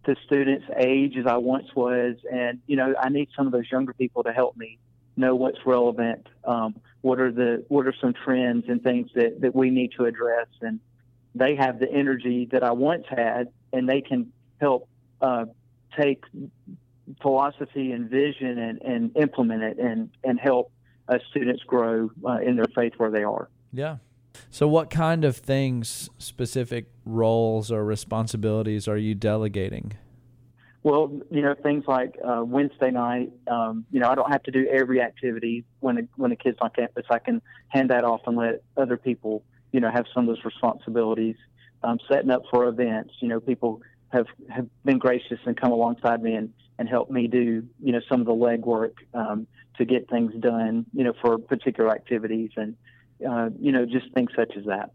to 0.06 0.16
students' 0.26 0.66
age 0.78 1.18
as 1.18 1.26
I 1.26 1.38
once 1.38 1.68
was, 1.76 2.16
and 2.32 2.60
you 2.68 2.76
know, 2.76 2.94
I 3.00 3.10
need 3.10 3.30
some 3.36 3.46
of 3.46 3.52
those 3.52 3.70
younger 3.72 3.94
people 3.94 4.24
to 4.24 4.32
help 4.32 4.56
me 4.56 4.78
know 5.18 5.36
what's 5.36 5.60
relevant. 5.66 6.28
Um, 6.44 6.76
what 7.02 7.20
are 7.20 7.32
the 7.32 7.66
what 7.68 7.88
are 7.88 7.94
some 8.00 8.14
trends 8.14 8.66
and 8.68 8.82
things 8.82 9.10
that 9.16 9.42
that 9.42 9.56
we 9.56 9.70
need 9.70 9.92
to 9.98 10.06
address? 10.06 10.48
And 10.62 10.80
they 11.36 11.56
have 11.56 11.80
the 11.80 11.92
energy 11.92 12.48
that 12.52 12.64
I 12.64 12.72
once 12.72 13.06
had, 13.08 13.50
and 13.72 13.88
they 13.88 14.02
can 14.02 14.32
help 14.60 14.88
uh, 15.22 15.46
take 16.00 16.24
philosophy 17.22 17.92
and 17.92 18.10
vision 18.10 18.58
and, 18.58 18.82
and 18.82 19.16
implement 19.18 19.62
it 19.62 19.78
and 19.78 20.10
and 20.24 20.40
help 20.40 20.72
uh, 21.08 21.20
students 21.30 21.62
grow 21.64 22.10
uh, 22.28 22.38
in 22.38 22.56
their 22.56 22.66
faith 22.74 22.94
where 22.98 23.12
they 23.12 23.24
are. 23.24 23.50
Yeah. 23.72 23.98
So 24.50 24.68
what 24.68 24.90
kind 24.90 25.24
of 25.24 25.38
things, 25.38 26.10
specific 26.18 26.88
roles 27.06 27.72
or 27.72 27.86
responsibilities 27.86 28.88
are 28.88 28.98
you 28.98 29.16
delegating? 29.16 29.94
Well, 30.84 31.12
you 31.32 31.42
know, 31.42 31.56
things 31.56 31.86
like 31.88 32.16
uh, 32.24 32.44
Wednesday 32.46 32.92
night. 32.92 33.32
Um, 33.48 33.86
you 33.92 34.00
know, 34.00 34.10
I 34.10 34.16
don't 34.16 34.32
have 34.32 34.44
to 34.44 34.52
do 34.52 34.68
every 34.68 35.02
activity 35.02 35.66
when 35.80 35.98
a, 35.98 36.02
when 36.16 36.32
a 36.32 36.36
kid's 36.36 36.58
on 36.62 36.70
campus. 36.76 37.06
I 37.10 37.20
can 37.20 37.42
hand 37.70 37.90
that 37.90 38.04
off 38.04 38.22
and 38.28 38.38
let 38.38 38.62
other 38.78 38.98
people, 38.98 39.44
you 39.76 39.82
know, 39.82 39.92
have 39.92 40.06
some 40.14 40.30
of 40.30 40.36
those 40.36 40.46
responsibilities. 40.46 41.36
Um, 41.84 42.00
setting 42.10 42.32
up 42.32 42.44
for 42.50 42.68
events. 42.68 43.14
You 43.20 43.28
know, 43.28 43.42
people 43.42 43.82
have 44.10 44.28
have 44.50 44.68
been 44.86 44.98
gracious 44.98 45.40
and 45.46 45.60
come 45.60 45.74
alongside 45.74 46.24
me 46.24 46.34
and 46.34 46.54
and 46.80 46.88
help 46.88 47.12
me 47.12 47.28
do, 47.28 47.68
you 47.84 47.92
know, 47.92 48.00
some 48.10 48.22
of 48.22 48.26
the 48.26 48.34
legwork 48.34 48.94
um, 49.14 49.48
to 49.78 49.84
get 49.86 50.10
things 50.10 50.32
done. 50.40 50.86
You 50.94 51.04
know, 51.04 51.14
for 51.22 51.38
particular 51.38 51.92
activities 51.92 52.52
and 52.56 52.78
uh, 53.30 53.50
you 53.60 53.74
know, 53.74 53.86
just 53.86 54.12
things 54.14 54.30
such 54.34 54.54
as 54.58 54.64
that. 54.66 54.92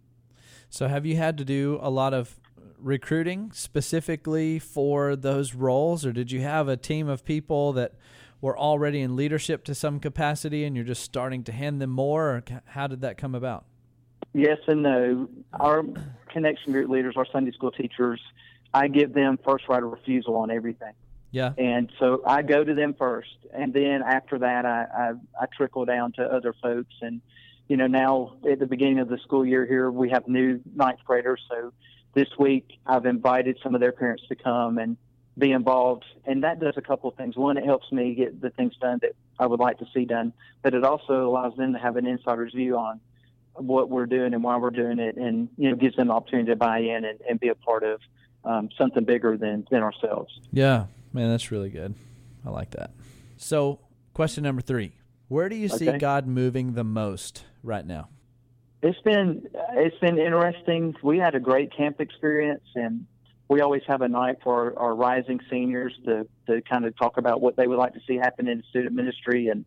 So, 0.70 0.88
have 0.88 1.04
you 1.04 1.16
had 1.16 1.36
to 1.36 1.44
do 1.44 1.78
a 1.82 1.90
lot 1.90 2.14
of 2.14 2.40
recruiting 2.78 3.52
specifically 3.52 4.58
for 4.58 5.14
those 5.14 5.54
roles, 5.54 6.06
or 6.06 6.12
did 6.12 6.32
you 6.32 6.40
have 6.40 6.68
a 6.68 6.76
team 6.78 7.06
of 7.06 7.22
people 7.22 7.74
that 7.74 7.92
were 8.40 8.58
already 8.58 9.02
in 9.02 9.16
leadership 9.16 9.64
to 9.64 9.74
some 9.74 10.00
capacity 10.00 10.64
and 10.64 10.74
you're 10.74 10.84
just 10.84 11.02
starting 11.02 11.44
to 11.44 11.52
hand 11.52 11.82
them 11.82 11.90
more, 11.90 12.30
or 12.30 12.44
how 12.68 12.86
did 12.86 13.02
that 13.02 13.18
come 13.18 13.34
about? 13.34 13.66
Yes 14.32 14.58
and 14.66 14.82
no. 14.82 15.28
Our 15.52 15.84
connection 16.28 16.72
group 16.72 16.90
leaders, 16.90 17.14
our 17.16 17.26
Sunday 17.32 17.52
school 17.52 17.72
teachers, 17.72 18.20
I 18.72 18.88
give 18.88 19.12
them 19.12 19.38
first 19.44 19.68
right 19.68 19.82
of 19.82 19.90
refusal 19.90 20.36
on 20.36 20.50
everything. 20.50 20.92
Yeah. 21.32 21.52
And 21.58 21.90
so 21.98 22.22
I 22.26 22.42
go 22.42 22.64
to 22.64 22.74
them 22.74 22.94
first, 22.98 23.36
and 23.52 23.72
then 23.72 24.02
after 24.04 24.38
that, 24.40 24.66
I, 24.66 24.86
I, 24.92 25.12
I 25.40 25.46
trickle 25.56 25.84
down 25.84 26.12
to 26.12 26.22
other 26.22 26.54
folks. 26.60 26.94
And 27.02 27.20
you 27.68 27.76
know, 27.76 27.86
now 27.86 28.36
at 28.50 28.58
the 28.58 28.66
beginning 28.66 28.98
of 28.98 29.08
the 29.08 29.18
school 29.18 29.46
year 29.46 29.64
here, 29.64 29.90
we 29.90 30.10
have 30.10 30.26
new 30.26 30.60
ninth 30.74 31.00
graders. 31.04 31.40
So 31.48 31.72
this 32.14 32.28
week, 32.38 32.78
I've 32.84 33.06
invited 33.06 33.58
some 33.62 33.74
of 33.76 33.80
their 33.80 33.92
parents 33.92 34.24
to 34.28 34.34
come 34.34 34.78
and 34.78 34.96
be 35.38 35.52
involved. 35.52 36.04
And 36.26 36.42
that 36.42 36.58
does 36.58 36.74
a 36.76 36.82
couple 36.82 37.10
of 37.10 37.16
things. 37.16 37.36
One, 37.36 37.56
it 37.56 37.64
helps 37.64 37.90
me 37.92 38.14
get 38.14 38.40
the 38.40 38.50
things 38.50 38.74
done 38.80 38.98
that 39.02 39.12
I 39.38 39.46
would 39.46 39.60
like 39.60 39.78
to 39.78 39.86
see 39.94 40.04
done, 40.04 40.32
but 40.62 40.74
it 40.74 40.84
also 40.84 41.28
allows 41.28 41.56
them 41.56 41.72
to 41.72 41.78
have 41.78 41.96
an 41.96 42.06
insider's 42.06 42.52
view 42.52 42.76
on 42.76 43.00
what 43.54 43.90
we're 43.90 44.06
doing 44.06 44.34
and 44.34 44.42
why 44.42 44.56
we're 44.56 44.70
doing 44.70 44.98
it, 44.98 45.16
and 45.16 45.48
you 45.56 45.70
know, 45.70 45.76
gives 45.76 45.96
them 45.96 46.08
the 46.08 46.14
opportunity 46.14 46.50
to 46.50 46.56
buy 46.56 46.78
in 46.78 47.04
and, 47.04 47.20
and 47.28 47.40
be 47.40 47.48
a 47.48 47.54
part 47.54 47.82
of 47.82 48.00
um, 48.44 48.68
something 48.78 49.04
bigger 49.04 49.36
than 49.36 49.66
than 49.70 49.82
ourselves. 49.82 50.40
Yeah, 50.52 50.86
man, 51.12 51.30
that's 51.30 51.50
really 51.50 51.70
good. 51.70 51.94
I 52.44 52.50
like 52.50 52.70
that. 52.70 52.92
So, 53.36 53.80
question 54.14 54.44
number 54.44 54.62
three: 54.62 54.92
Where 55.28 55.48
do 55.48 55.56
you 55.56 55.68
see 55.68 55.88
Okay. 55.88 55.98
God 55.98 56.26
moving 56.26 56.74
the 56.74 56.84
most 56.84 57.44
right 57.62 57.84
now? 57.84 58.08
It's 58.82 59.00
been 59.02 59.46
it's 59.74 59.98
been 59.98 60.18
interesting. 60.18 60.94
We 61.02 61.18
had 61.18 61.34
a 61.34 61.40
great 61.40 61.76
camp 61.76 62.00
experience, 62.00 62.64
and 62.74 63.06
we 63.48 63.60
always 63.60 63.82
have 63.88 64.00
a 64.00 64.08
night 64.08 64.36
for 64.42 64.78
our, 64.78 64.78
our 64.78 64.94
rising 64.94 65.40
seniors 65.50 65.92
to 66.06 66.26
to 66.46 66.62
kind 66.62 66.86
of 66.86 66.96
talk 66.96 67.18
about 67.18 67.42
what 67.42 67.56
they 67.56 67.66
would 67.66 67.78
like 67.78 67.92
to 67.94 68.00
see 68.06 68.16
happen 68.16 68.48
in 68.48 68.62
student 68.70 68.94
ministry. 68.94 69.48
And 69.48 69.64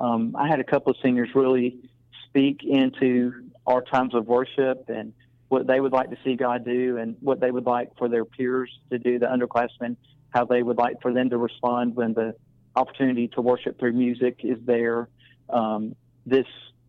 um, 0.00 0.34
I 0.38 0.48
had 0.48 0.60
a 0.60 0.64
couple 0.64 0.92
of 0.92 0.96
seniors 1.02 1.28
really 1.34 1.76
speak 2.34 2.64
into 2.64 3.32
our 3.64 3.80
times 3.80 4.12
of 4.12 4.26
worship 4.26 4.86
and 4.88 5.12
what 5.48 5.68
they 5.68 5.78
would 5.78 5.92
like 5.92 6.10
to 6.10 6.16
see 6.24 6.34
God 6.34 6.64
do, 6.64 6.96
and 6.96 7.16
what 7.20 7.38
they 7.38 7.50
would 7.50 7.66
like 7.66 7.96
for 7.96 8.08
their 8.08 8.24
peers 8.24 8.70
to 8.90 8.98
do, 8.98 9.20
the 9.20 9.26
underclassmen, 9.26 9.96
how 10.30 10.44
they 10.44 10.62
would 10.62 10.78
like 10.78 11.00
for 11.00 11.12
them 11.12 11.30
to 11.30 11.38
respond 11.38 11.94
when 11.94 12.12
the 12.12 12.34
opportunity 12.74 13.28
to 13.28 13.40
worship 13.40 13.78
through 13.78 13.92
music 13.92 14.40
is 14.42 14.58
there. 14.64 15.08
Um, 15.48 15.94
this 16.26 16.46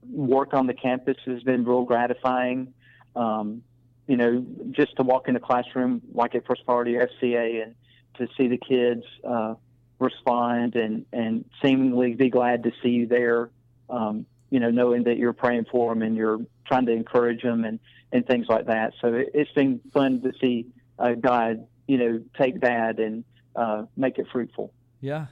work 0.09 0.55
on 0.55 0.65
the 0.65 0.73
campus 0.73 1.17
has 1.25 1.43
been 1.43 1.63
real 1.63 1.83
gratifying. 1.83 2.73
Um, 3.15 3.61
you 4.07 4.17
know, 4.17 4.43
just 4.71 4.95
to 4.97 5.03
walk 5.03 5.27
in 5.27 5.35
the 5.35 5.39
classroom 5.39 6.01
like 6.13 6.33
at 6.33 6.47
First 6.47 6.65
Priority 6.65 6.93
FCA 6.93 7.63
and 7.63 7.75
to 8.17 8.27
see 8.35 8.47
the 8.47 8.57
kids 8.57 9.03
uh, 9.27 9.55
respond 9.99 10.75
and, 10.75 11.05
and 11.13 11.45
seemingly 11.63 12.15
be 12.15 12.29
glad 12.29 12.63
to 12.63 12.71
see 12.81 12.89
you 12.89 13.07
there. 13.07 13.49
Um, 13.89 14.25
you 14.49 14.59
know, 14.59 14.69
knowing 14.69 15.03
that 15.03 15.17
you're 15.17 15.33
praying 15.33 15.65
for 15.71 15.93
them 15.93 16.01
and 16.01 16.15
you're 16.15 16.39
trying 16.67 16.85
to 16.85 16.91
encourage 16.91 17.41
them 17.41 17.65
and, 17.65 17.79
and 18.11 18.25
things 18.25 18.47
like 18.47 18.67
that. 18.67 18.93
So 19.01 19.13
it, 19.13 19.31
it's 19.33 19.51
been 19.51 19.81
fun 19.93 20.21
to 20.21 20.31
see 20.39 20.67
uh, 20.97 21.13
God, 21.13 21.67
you 21.87 21.97
know, 21.97 22.21
take 22.37 22.61
that 22.61 22.99
and 22.99 23.23
uh, 23.55 23.83
make 23.95 24.17
it 24.17 24.27
fruitful. 24.31 24.73
Yeah. 25.01 25.27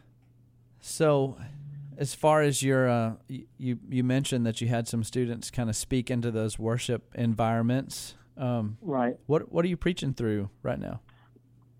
So, 0.79 1.37
as 1.97 2.13
far 2.13 2.41
as 2.41 2.61
your, 2.61 2.89
uh, 2.89 3.13
you 3.27 3.77
you 3.89 4.03
mentioned 4.03 4.45
that 4.45 4.59
you 4.59 4.67
had 4.67 4.87
some 4.87 5.03
students 5.03 5.49
kind 5.51 5.69
of 5.69 5.75
speak 5.75 6.11
into 6.11 6.31
those 6.31 6.59
worship 6.59 7.03
environments. 7.15 8.15
Um, 8.35 8.77
Right. 8.81 9.15
what 9.27 9.51
what 9.51 9.63
are 9.63 9.67
you 9.67 9.77
preaching 9.77 10.13
through 10.13 10.49
right 10.63 10.79
now? 10.79 11.01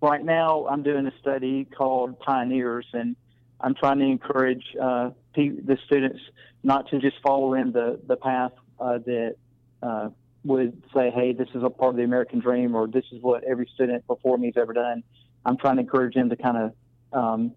right 0.03 0.23
now 0.23 0.67
I'm 0.67 0.83
doing 0.83 1.07
a 1.07 1.13
study 1.19 1.65
called 1.65 2.19
Pioneers, 2.19 2.85
and 2.93 3.15
I'm 3.63 3.75
trying 3.75 3.99
to 3.99 4.05
encourage 4.05 4.63
uh, 4.79 5.11
the 5.35 5.77
students 5.85 6.19
not 6.63 6.89
to 6.89 6.99
just 6.99 7.15
follow 7.23 7.53
in 7.53 7.71
the 7.71 7.99
the 8.05 8.17
path 8.17 8.51
uh, 8.79 8.99
that 9.05 9.35
uh, 9.81 10.09
would 10.43 10.83
say, 10.93 11.09
"Hey, 11.09 11.33
this 11.33 11.47
is 11.55 11.63
a 11.63 11.69
part 11.69 11.91
of 11.91 11.95
the 11.95 12.03
American 12.03 12.39
dream," 12.39 12.75
or 12.75 12.87
"This 12.87 13.05
is 13.11 13.21
what 13.21 13.43
every 13.45 13.69
student 13.73 14.05
before 14.05 14.37
me 14.37 14.47
has 14.47 14.61
ever 14.61 14.73
done." 14.73 15.03
I'm 15.45 15.57
trying 15.57 15.77
to 15.77 15.81
encourage 15.81 16.13
them 16.13 16.29
to 16.29 16.35
kind 16.35 16.57
of 16.57 16.73
um, 17.13 17.51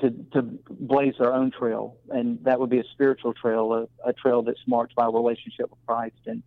to 0.00 0.10
to 0.32 0.42
blaze 0.70 1.14
their 1.18 1.32
own 1.32 1.50
trail, 1.50 1.96
and 2.08 2.42
that 2.44 2.58
would 2.58 2.70
be 2.70 2.78
a 2.78 2.84
spiritual 2.92 3.34
trail, 3.34 3.72
a, 4.04 4.08
a 4.08 4.12
trail 4.12 4.42
that's 4.42 4.60
marked 4.66 4.94
by 4.94 5.04
a 5.04 5.10
relationship 5.10 5.70
with 5.70 5.78
Christ, 5.86 6.16
and 6.26 6.42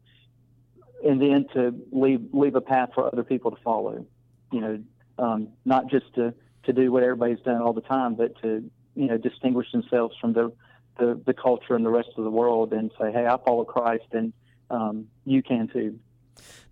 and 1.06 1.22
then 1.22 1.46
to 1.54 1.74
leave 1.92 2.22
leave 2.34 2.56
a 2.56 2.62
path 2.62 2.90
for 2.96 3.06
other 3.06 3.24
people 3.24 3.52
to 3.52 3.58
follow. 3.64 4.06
You 4.52 4.62
know, 4.62 4.84
um, 5.20 5.50
not 5.66 5.90
just 5.90 6.14
to, 6.16 6.34
to 6.64 6.74
do 6.74 6.92
what 6.92 7.04
everybody's 7.04 7.40
done 7.42 7.62
all 7.62 7.74
the 7.74 7.82
time, 7.82 8.16
but 8.16 8.40
to 8.42 8.70
you 8.98 9.08
know 9.08 9.18
distinguish 9.18 9.72
themselves 9.72 10.16
from 10.20 10.34
the, 10.34 10.52
the 11.00 11.22
the 11.26 11.34
culture 11.34 11.76
and 11.76 11.86
the 11.86 11.90
rest 11.90 12.10
of 12.18 12.24
the 12.24 12.30
world, 12.32 12.74
and 12.74 12.92
say, 13.00 13.12
hey, 13.12 13.26
I 13.26 13.38
follow 13.46 13.64
Christ, 13.64 14.08
and 14.12 14.34
um, 14.70 15.08
you 15.26 15.44
can 15.44 15.68
too. 15.68 16.00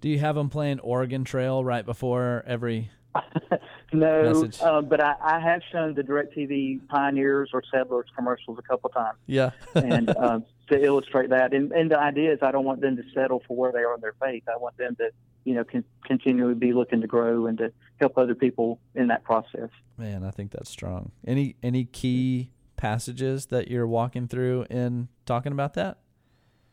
Do 0.01 0.09
you 0.09 0.19
have 0.19 0.35
them 0.35 0.49
playing 0.49 0.79
Oregon 0.79 1.23
Trail 1.23 1.63
right 1.63 1.85
before 1.85 2.43
every? 2.45 2.89
no, 3.93 4.47
uh, 4.61 4.81
but 4.81 5.01
I, 5.01 5.15
I 5.21 5.39
have 5.39 5.61
shown 5.71 5.93
the 5.93 6.01
DirecTV 6.01 6.87
Pioneers 6.87 7.51
or 7.53 7.63
Settlers 7.71 8.07
commercials 8.15 8.57
a 8.59 8.61
couple 8.61 8.89
times, 8.89 9.17
Yeah. 9.27 9.51
and 9.75 10.09
uh, 10.09 10.39
to 10.69 10.83
illustrate 10.83 11.29
that. 11.29 11.53
And, 11.53 11.71
and 11.71 11.91
the 11.91 11.99
idea 11.99 12.33
is, 12.33 12.39
I 12.41 12.51
don't 12.51 12.65
want 12.65 12.81
them 12.81 12.95
to 12.97 13.03
settle 13.13 13.41
for 13.47 13.55
where 13.55 13.71
they 13.71 13.79
are 13.79 13.95
in 13.95 14.01
their 14.01 14.15
faith. 14.21 14.43
I 14.47 14.57
want 14.57 14.77
them 14.77 14.95
to, 14.97 15.11
you 15.43 15.53
know, 15.53 15.63
con- 15.63 15.85
continually 16.05 16.55
be 16.55 16.73
looking 16.73 17.01
to 17.01 17.07
grow 17.07 17.45
and 17.45 17.57
to 17.59 17.71
help 17.99 18.17
other 18.17 18.35
people 18.35 18.79
in 18.95 19.07
that 19.07 19.23
process. 19.23 19.69
Man, 19.97 20.23
I 20.23 20.31
think 20.31 20.51
that's 20.51 20.69
strong. 20.69 21.11
Any 21.25 21.55
any 21.63 21.85
key 21.85 22.51
passages 22.77 23.47
that 23.47 23.69
you're 23.69 23.87
walking 23.87 24.27
through 24.27 24.65
in 24.69 25.07
talking 25.25 25.51
about 25.51 25.75
that? 25.75 25.99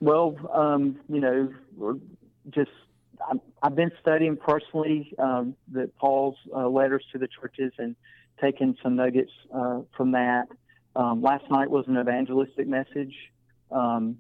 Well, 0.01 0.37
um, 0.53 0.99
you 1.09 1.21
know, 1.21 2.01
just 2.51 2.73
I've 3.63 3.77
been 3.77 3.93
studying 4.01 4.37
personally 4.37 5.15
um, 5.19 5.55
the 5.71 5.91
Paul's 5.99 6.37
uh, 6.55 6.69
letters 6.69 7.05
to 7.13 7.19
the 7.19 7.29
churches 7.29 7.73
and 7.79 7.95
taking 8.41 8.77
some 8.83 8.97
nuggets 8.97 9.33
uh, 9.55 9.81
from 9.97 10.13
that. 10.13 10.49
Um, 10.97 11.23
last 11.23 11.45
night 11.51 11.71
was 11.71 11.87
an 11.89 11.97
evangelistic 11.97 12.67
message, 12.67 13.15
um, 13.71 14.19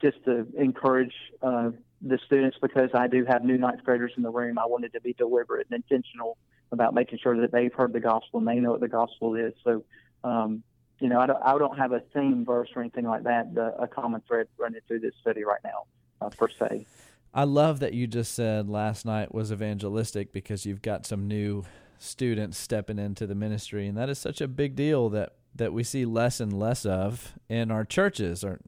just 0.00 0.22
to 0.24 0.46
encourage 0.56 1.14
uh, 1.42 1.70
the 2.02 2.18
students 2.26 2.56
because 2.60 2.90
I 2.94 3.06
do 3.06 3.24
have 3.24 3.44
new 3.44 3.58
ninth 3.58 3.82
graders 3.84 4.12
in 4.16 4.22
the 4.22 4.30
room. 4.30 4.58
I 4.58 4.66
wanted 4.66 4.92
to 4.92 5.00
be 5.00 5.14
deliberate 5.14 5.66
and 5.70 5.82
intentional 5.82 6.36
about 6.70 6.94
making 6.94 7.18
sure 7.22 7.40
that 7.40 7.52
they've 7.52 7.72
heard 7.72 7.92
the 7.92 8.00
gospel 8.00 8.38
and 8.38 8.48
they 8.48 8.56
know 8.56 8.72
what 8.72 8.80
the 8.80 8.88
gospel 8.88 9.34
is. 9.34 9.52
So, 9.64 9.84
um, 10.24 10.62
you 11.00 11.08
know, 11.08 11.20
I 11.20 11.26
don't, 11.26 11.42
I 11.42 11.58
don't 11.58 11.76
have 11.78 11.92
a 11.92 12.00
theme 12.14 12.44
verse 12.44 12.68
or 12.74 12.82
anything 12.82 13.04
like 13.04 13.24
that, 13.24 13.48
a 13.78 13.88
common 13.88 14.22
thread 14.26 14.46
running 14.58 14.80
through 14.86 15.00
this 15.00 15.14
study 15.20 15.44
right 15.44 15.60
now, 15.64 15.84
uh, 16.20 16.30
per 16.30 16.48
se. 16.48 16.86
I 17.34 17.44
love 17.44 17.80
that 17.80 17.94
you 17.94 18.06
just 18.06 18.34
said 18.34 18.68
last 18.68 19.06
night 19.06 19.34
was 19.34 19.50
evangelistic 19.50 20.32
because 20.32 20.66
you've 20.66 20.82
got 20.82 21.06
some 21.06 21.26
new 21.26 21.64
students 21.98 22.58
stepping 22.58 22.98
into 22.98 23.26
the 23.26 23.34
ministry, 23.34 23.86
and 23.86 23.96
that 23.96 24.08
is 24.10 24.18
such 24.18 24.40
a 24.40 24.48
big 24.48 24.76
deal 24.76 25.08
that 25.10 25.34
that 25.54 25.72
we 25.72 25.82
see 25.84 26.04
less 26.04 26.40
and 26.40 26.52
less 26.52 26.84
of 26.86 27.34
in 27.48 27.70
our 27.70 27.84
churches, 27.84 28.42
or 28.44 28.60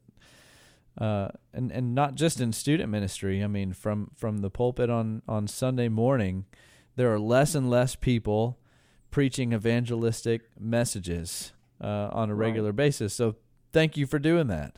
uh, 0.99 1.28
and 1.52 1.71
and 1.73 1.94
not 1.94 2.14
just 2.14 2.40
in 2.40 2.52
student 2.52 2.90
ministry. 2.90 3.42
I 3.44 3.49
mean, 3.49 3.73
from 3.73 4.11
from 4.14 4.38
the 4.38 4.50
pulpit 4.50 4.88
on 4.88 5.23
on 5.28 5.47
Sunday 5.47 5.88
morning, 5.88 6.47
there 6.97 7.12
are 7.12 7.18
less 7.18 7.54
and 7.54 7.68
less 7.68 7.94
people 7.97 8.59
preaching 9.11 9.52
evangelistic 9.52 10.42
messages 10.59 11.52
uh, 11.80 12.09
on 12.12 12.30
a 12.30 12.35
Right. 12.35 12.47
regular 12.49 12.73
basis. 12.73 13.12
So, 13.14 13.37
thank 13.73 13.97
you 13.97 14.06
for 14.06 14.18
doing 14.18 14.47
that. 14.49 14.76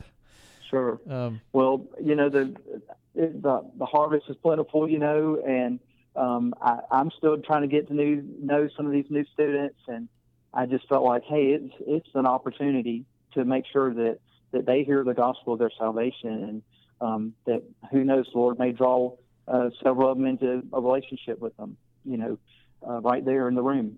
Sure. 0.69 0.99
Um, 1.09 1.41
Well, 1.53 1.85
you 2.01 2.15
know 2.15 2.29
the 2.29 2.55
it, 3.15 3.41
the 3.41 3.69
the 3.77 3.85
harvest 3.85 4.25
is 4.29 4.35
plentiful, 4.37 4.89
you 4.89 4.99
know, 4.99 5.41
and 5.45 5.79
um, 6.15 6.53
I, 6.61 6.79
I'm 6.91 7.11
still 7.17 7.37
trying 7.37 7.61
to 7.61 7.67
get 7.67 7.87
to 7.87 7.93
new, 7.93 8.23
know 8.41 8.67
some 8.75 8.85
of 8.85 8.91
these 8.91 9.05
new 9.09 9.25
students, 9.33 9.79
and 9.87 10.09
I 10.53 10.65
just 10.65 10.87
felt 10.87 11.03
like, 11.03 11.23
hey, 11.23 11.57
it's 11.57 11.73
it's 11.79 12.09
an 12.15 12.25
opportunity 12.25 13.05
to 13.33 13.45
make 13.45 13.65
sure 13.71 13.93
that 13.93 14.19
that 14.51 14.65
they 14.65 14.83
hear 14.83 15.03
the 15.03 15.13
gospel 15.13 15.53
of 15.53 15.59
their 15.59 15.71
salvation, 15.77 16.43
and 16.43 16.61
um, 17.01 17.33
that 17.45 17.63
who 17.91 18.03
knows, 18.03 18.25
the 18.33 18.39
Lord 18.39 18.59
may 18.59 18.71
draw 18.71 19.15
uh, 19.47 19.69
several 19.83 20.11
of 20.11 20.17
them 20.17 20.25
into 20.25 20.63
a 20.73 20.81
relationship 20.81 21.39
with 21.39 21.55
them, 21.57 21.77
you 22.03 22.17
know, 22.17 22.39
uh, 22.87 22.99
right 23.01 23.23
there 23.23 23.47
in 23.47 23.55
the 23.55 23.63
room. 23.63 23.97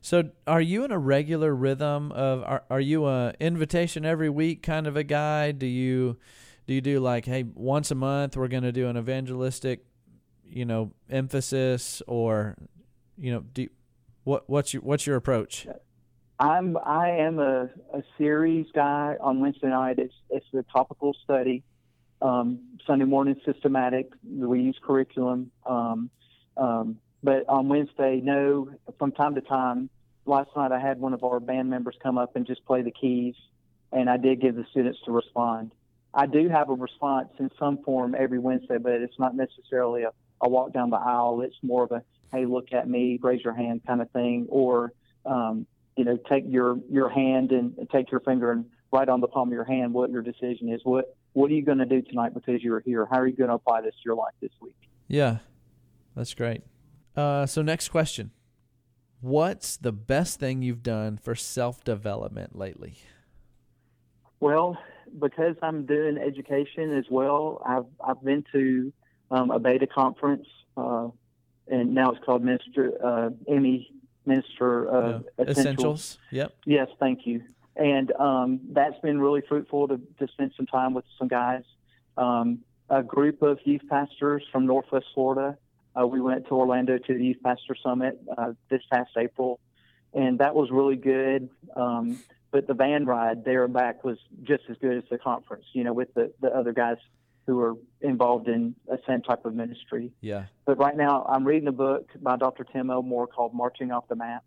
So, 0.00 0.30
are 0.46 0.60
you 0.60 0.84
in 0.84 0.92
a 0.92 0.98
regular 0.98 1.54
rhythm 1.54 2.12
of 2.12 2.42
are 2.44 2.62
are 2.70 2.80
you 2.80 3.06
a 3.06 3.32
invitation 3.40 4.04
every 4.04 4.30
week 4.30 4.62
kind 4.62 4.86
of 4.86 4.96
a 4.96 5.04
guy? 5.04 5.52
Do 5.52 5.66
you 5.66 6.18
do 6.66 6.74
you 6.74 6.80
do 6.80 7.00
like 7.00 7.24
hey 7.24 7.44
once 7.54 7.90
a 7.90 7.94
month 7.94 8.36
we're 8.36 8.48
going 8.48 8.62
to 8.62 8.72
do 8.72 8.88
an 8.88 8.96
evangelistic, 8.96 9.84
you 10.44 10.64
know, 10.64 10.92
emphasis 11.10 12.00
or 12.06 12.56
you 13.16 13.32
know 13.32 13.40
do 13.40 13.68
what 14.24 14.48
what's 14.48 14.72
your 14.72 14.82
what's 14.82 15.06
your 15.06 15.16
approach? 15.16 15.66
I'm 16.38 16.76
I 16.76 17.10
am 17.10 17.40
a, 17.40 17.68
a 17.92 18.02
series 18.16 18.66
guy 18.72 19.16
on 19.20 19.40
Wednesday 19.40 19.68
night. 19.68 19.98
It's 19.98 20.14
it's 20.30 20.46
the 20.52 20.64
topical 20.72 21.16
study, 21.24 21.64
um, 22.22 22.60
Sunday 22.86 23.04
morning 23.04 23.40
systematic. 23.44 24.12
We 24.24 24.60
use 24.60 24.78
curriculum. 24.80 25.50
Um, 25.66 26.10
um, 26.56 26.98
but 27.22 27.48
on 27.48 27.68
Wednesday, 27.68 28.20
no. 28.22 28.70
From 28.98 29.12
time 29.12 29.34
to 29.34 29.40
time, 29.40 29.90
last 30.26 30.50
night 30.56 30.72
I 30.72 30.78
had 30.78 31.00
one 31.00 31.14
of 31.14 31.24
our 31.24 31.40
band 31.40 31.70
members 31.70 31.96
come 32.02 32.18
up 32.18 32.36
and 32.36 32.46
just 32.46 32.64
play 32.64 32.82
the 32.82 32.90
keys, 32.90 33.34
and 33.92 34.08
I 34.08 34.16
did 34.16 34.40
give 34.40 34.54
the 34.54 34.64
students 34.70 34.98
to 35.06 35.12
respond. 35.12 35.72
I 36.14 36.26
do 36.26 36.48
have 36.48 36.70
a 36.70 36.74
response 36.74 37.28
in 37.38 37.50
some 37.58 37.78
form 37.82 38.14
every 38.18 38.38
Wednesday, 38.38 38.78
but 38.78 38.92
it's 38.92 39.18
not 39.18 39.34
necessarily 39.34 40.04
a, 40.04 40.12
a 40.40 40.48
walk 40.48 40.72
down 40.72 40.90
the 40.90 40.96
aisle. 40.96 41.42
It's 41.42 41.56
more 41.62 41.84
of 41.84 41.92
a 41.92 42.02
hey, 42.32 42.44
look 42.44 42.72
at 42.72 42.88
me, 42.88 43.18
raise 43.22 43.42
your 43.42 43.54
hand 43.54 43.82
kind 43.86 44.02
of 44.02 44.10
thing, 44.10 44.46
or 44.48 44.92
um, 45.24 45.66
you 45.96 46.04
know, 46.04 46.18
take 46.28 46.44
your 46.46 46.78
your 46.90 47.08
hand 47.08 47.52
and 47.52 47.74
take 47.92 48.10
your 48.10 48.20
finger 48.20 48.52
and 48.52 48.64
write 48.92 49.08
on 49.08 49.20
the 49.20 49.28
palm 49.28 49.48
of 49.48 49.52
your 49.52 49.64
hand 49.64 49.92
what 49.92 50.10
your 50.10 50.22
decision 50.22 50.68
is. 50.72 50.80
What 50.84 51.16
what 51.32 51.50
are 51.50 51.54
you 51.54 51.62
going 51.62 51.78
to 51.78 51.86
do 51.86 52.02
tonight 52.02 52.34
because 52.34 52.62
you're 52.62 52.80
here? 52.80 53.06
How 53.10 53.18
are 53.18 53.26
you 53.26 53.36
going 53.36 53.48
to 53.48 53.54
apply 53.54 53.82
this 53.82 53.94
to 53.94 54.00
your 54.04 54.14
life 54.14 54.34
this 54.40 54.52
week? 54.60 54.76
Yeah, 55.08 55.38
that's 56.14 56.34
great. 56.34 56.62
Uh, 57.18 57.46
so 57.46 57.62
next 57.62 57.88
question: 57.88 58.30
What's 59.20 59.76
the 59.76 59.90
best 59.90 60.38
thing 60.38 60.62
you've 60.62 60.84
done 60.84 61.18
for 61.18 61.34
self 61.34 61.82
development 61.82 62.56
lately? 62.56 62.94
Well, 64.38 64.78
because 65.18 65.56
I'm 65.60 65.84
doing 65.84 66.16
education 66.16 66.96
as 66.96 67.06
well, 67.10 67.60
I've 67.66 67.86
I've 68.08 68.22
been 68.22 68.44
to 68.52 68.92
um, 69.32 69.50
a 69.50 69.58
beta 69.58 69.88
conference, 69.88 70.46
uh, 70.76 71.08
and 71.66 71.92
now 71.92 72.12
it's 72.12 72.24
called 72.24 72.44
Minister 72.44 72.92
uh, 73.04 73.30
Emmy 73.48 73.90
Minister 74.24 74.88
uh, 74.88 75.08
Yeah. 75.08 75.18
Essentials. 75.40 75.58
Essentials. 75.58 76.18
Yep. 76.30 76.52
Yes, 76.66 76.88
thank 77.00 77.26
you. 77.26 77.42
And 77.74 78.12
um, 78.12 78.60
that's 78.70 78.98
been 79.00 79.20
really 79.20 79.42
fruitful 79.48 79.88
to, 79.88 80.00
to 80.20 80.28
spend 80.28 80.52
some 80.56 80.66
time 80.66 80.94
with 80.94 81.04
some 81.18 81.26
guys. 81.26 81.64
Um, 82.16 82.60
a 82.90 83.02
group 83.02 83.42
of 83.42 83.58
youth 83.64 83.82
pastors 83.90 84.44
from 84.52 84.66
Northwest 84.66 85.06
Florida. 85.14 85.58
Uh, 85.98 86.06
we 86.06 86.20
went 86.20 86.46
to 86.46 86.52
Orlando 86.52 86.98
to 86.98 87.14
the 87.14 87.24
Youth 87.24 87.38
Pastor 87.42 87.74
Summit 87.82 88.18
uh, 88.36 88.52
this 88.70 88.82
past 88.92 89.10
April, 89.16 89.58
and 90.14 90.38
that 90.38 90.54
was 90.54 90.70
really 90.70 90.96
good. 90.96 91.48
Um, 91.74 92.20
but 92.50 92.66
the 92.66 92.74
van 92.74 93.04
ride 93.04 93.44
there 93.44 93.64
and 93.64 93.74
back 93.74 94.04
was 94.04 94.18
just 94.42 94.64
as 94.70 94.76
good 94.80 94.96
as 94.96 95.04
the 95.10 95.18
conference, 95.18 95.64
you 95.72 95.84
know, 95.84 95.92
with 95.92 96.12
the, 96.14 96.32
the 96.40 96.48
other 96.48 96.72
guys 96.72 96.96
who 97.46 97.60
are 97.60 97.74
involved 98.00 98.48
in 98.48 98.74
a 98.90 98.98
same 99.06 99.22
type 99.22 99.44
of 99.44 99.54
ministry. 99.54 100.12
Yeah. 100.20 100.44
But 100.66 100.78
right 100.78 100.96
now, 100.96 101.24
I'm 101.28 101.46
reading 101.46 101.68
a 101.68 101.72
book 101.72 102.08
by 102.20 102.36
Dr. 102.36 102.64
Tim 102.64 102.90
Elmore 102.90 103.26
called 103.26 103.54
Marching 103.54 103.90
Off 103.90 104.06
the 104.08 104.16
Map. 104.16 104.44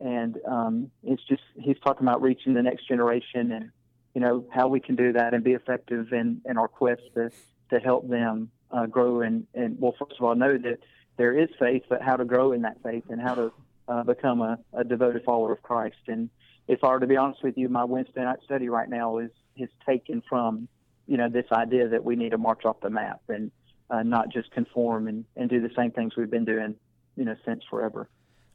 And 0.00 0.36
um, 0.46 0.90
it's 1.02 1.22
just, 1.24 1.42
he's 1.58 1.78
talking 1.82 2.06
about 2.06 2.20
reaching 2.20 2.52
the 2.52 2.62
next 2.62 2.86
generation 2.86 3.52
and, 3.52 3.70
you 4.14 4.20
know, 4.20 4.44
how 4.50 4.68
we 4.68 4.80
can 4.80 4.96
do 4.96 5.14
that 5.14 5.32
and 5.32 5.42
be 5.42 5.52
effective 5.52 6.12
in, 6.12 6.42
in 6.44 6.58
our 6.58 6.68
quest 6.68 7.02
to, 7.14 7.30
to 7.70 7.78
help 7.80 8.06
them 8.08 8.50
uh, 8.70 8.86
grow 8.86 9.20
and, 9.22 9.46
and, 9.54 9.78
well, 9.80 9.94
first 9.98 10.14
of 10.18 10.24
all, 10.24 10.34
know 10.34 10.56
that 10.58 10.78
there 11.16 11.38
is 11.38 11.48
faith, 11.58 11.82
but 11.88 12.02
how 12.02 12.16
to 12.16 12.24
grow 12.24 12.52
in 12.52 12.62
that 12.62 12.76
faith 12.82 13.04
and 13.08 13.20
how 13.20 13.34
to 13.34 13.52
uh, 13.88 14.02
become 14.02 14.40
a, 14.40 14.58
a 14.72 14.84
devoted 14.84 15.22
follower 15.24 15.52
of 15.52 15.62
Christ. 15.62 15.96
And 16.08 16.28
if 16.68 16.82
I 16.82 16.88
were 16.88 17.00
to 17.00 17.06
be 17.06 17.16
honest 17.16 17.42
with 17.42 17.56
you, 17.56 17.68
my 17.68 17.84
Wednesday 17.84 18.22
night 18.22 18.38
study 18.44 18.68
right 18.68 18.88
now 18.88 19.18
is, 19.18 19.30
is 19.56 19.68
taken 19.86 20.22
from, 20.28 20.68
you 21.06 21.16
know, 21.16 21.28
this 21.28 21.46
idea 21.52 21.88
that 21.88 22.04
we 22.04 22.16
need 22.16 22.30
to 22.30 22.38
march 22.38 22.64
off 22.64 22.80
the 22.80 22.90
map 22.90 23.22
and 23.28 23.50
uh, 23.90 24.02
not 24.02 24.30
just 24.32 24.50
conform 24.50 25.08
and, 25.08 25.24
and 25.36 25.48
do 25.48 25.60
the 25.60 25.70
same 25.76 25.92
things 25.92 26.16
we've 26.16 26.30
been 26.30 26.44
doing, 26.44 26.74
you 27.16 27.24
know, 27.24 27.36
since 27.44 27.62
forever. 27.70 28.08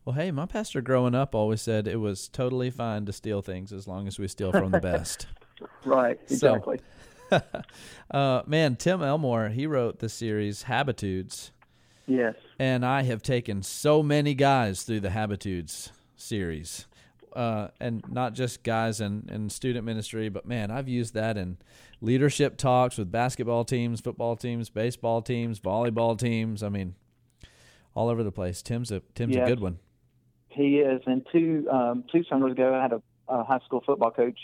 Well, 0.03 0.15
hey, 0.15 0.31
my 0.31 0.47
pastor 0.47 0.81
growing 0.81 1.13
up 1.13 1.35
always 1.35 1.61
said 1.61 1.87
it 1.87 1.97
was 1.97 2.27
totally 2.27 2.71
fine 2.71 3.05
to 3.05 3.13
steal 3.13 3.41
things 3.41 3.71
as 3.71 3.87
long 3.87 4.07
as 4.07 4.17
we 4.17 4.27
steal 4.27 4.51
from 4.51 4.71
the 4.71 4.79
best. 4.79 5.27
Right, 5.85 6.19
exactly. 6.23 6.79
uh, 8.11 8.41
man, 8.45 8.75
Tim 8.75 9.01
Elmore, 9.01 9.49
he 9.49 9.67
wrote 9.67 9.99
the 9.99 10.09
series 10.09 10.63
Habitudes, 10.63 11.51
yes. 12.07 12.35
and 12.59 12.85
I 12.85 13.03
have 13.03 13.21
taken 13.21 13.63
so 13.63 14.03
many 14.03 14.33
guys 14.33 14.83
through 14.83 15.01
the 15.01 15.11
Habitudes 15.11 15.91
series. 16.15 16.87
Uh, 17.33 17.69
and 17.79 18.03
not 18.09 18.33
just 18.33 18.61
guys 18.61 18.99
in, 18.99 19.29
in 19.31 19.49
student 19.49 19.85
ministry, 19.85 20.27
but 20.27 20.45
man, 20.45 20.69
I've 20.69 20.89
used 20.89 21.13
that 21.13 21.37
in 21.37 21.57
leadership 22.01 22.57
talks 22.57 22.97
with 22.97 23.09
basketball 23.09 23.63
teams, 23.63 24.01
football 24.01 24.35
teams, 24.35 24.69
baseball 24.69 25.21
teams, 25.21 25.59
volleyball 25.59 26.19
teams. 26.19 26.61
I 26.61 26.67
mean, 26.67 26.95
all 27.93 28.09
over 28.09 28.23
the 28.23 28.31
place. 28.31 28.61
Tim's 28.61 28.91
a 28.91 29.01
Tim's 29.15 29.35
a 29.35 29.45
good 29.45 29.59
one. 29.59 29.79
He 30.49 30.79
is. 30.79 31.01
And 31.05 31.25
two 31.31 31.67
um, 31.71 32.03
two 32.11 32.23
summers 32.29 32.51
ago, 32.53 32.73
I 32.73 32.81
had 32.81 32.93
a, 32.93 33.01
a 33.27 33.43
high 33.43 33.59
school 33.65 33.81
football 33.85 34.11
coach. 34.11 34.37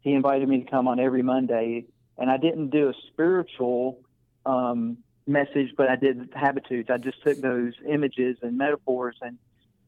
He 0.00 0.12
invited 0.12 0.48
me 0.48 0.62
to 0.62 0.70
come 0.70 0.86
on 0.86 1.00
every 1.00 1.22
Monday, 1.22 1.86
and 2.18 2.30
I 2.30 2.36
didn't 2.36 2.70
do 2.70 2.88
a 2.88 2.94
spiritual 3.12 4.00
um, 4.44 4.98
message, 5.26 5.70
but 5.76 5.88
I 5.88 5.96
did 5.96 6.30
habitudes. 6.34 6.90
I 6.90 6.98
just 6.98 7.22
took 7.22 7.40
those 7.40 7.74
images 7.88 8.38
and 8.42 8.58
metaphors 8.58 9.16
and 9.22 9.38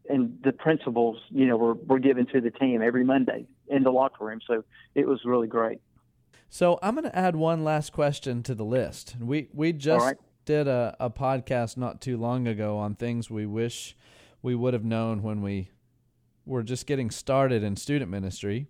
and 0.08 0.38
the 0.42 0.50
principles, 0.50 1.18
you 1.30 1.46
know, 1.46 1.56
were, 1.56 1.74
were 1.74 2.00
given 2.00 2.26
to 2.26 2.40
the 2.40 2.50
team 2.50 2.82
every 2.82 3.04
Monday 3.04 3.46
in 3.68 3.84
the 3.84 3.92
locker 3.92 4.24
room. 4.24 4.40
So 4.44 4.64
it 4.94 5.06
was 5.06 5.20
really 5.24 5.46
great. 5.46 5.78
So 6.48 6.80
I'm 6.82 6.94
going 6.94 7.04
to 7.04 7.16
add 7.16 7.36
one 7.36 7.62
last 7.62 7.92
question 7.92 8.42
to 8.44 8.54
the 8.54 8.64
list. 8.64 9.14
We 9.20 9.48
we 9.52 9.72
just 9.72 10.04
right. 10.04 10.16
did 10.44 10.66
a, 10.66 10.96
a 10.98 11.10
podcast 11.10 11.76
not 11.76 12.00
too 12.00 12.16
long 12.16 12.48
ago 12.48 12.76
on 12.76 12.96
things 12.96 13.30
we 13.30 13.46
wish 13.46 13.96
we 14.42 14.54
would 14.54 14.74
have 14.74 14.84
known 14.84 15.22
when 15.22 15.42
we 15.42 15.70
were 16.44 16.62
just 16.62 16.86
getting 16.86 17.10
started 17.10 17.62
in 17.62 17.76
student 17.76 18.10
ministry. 18.10 18.66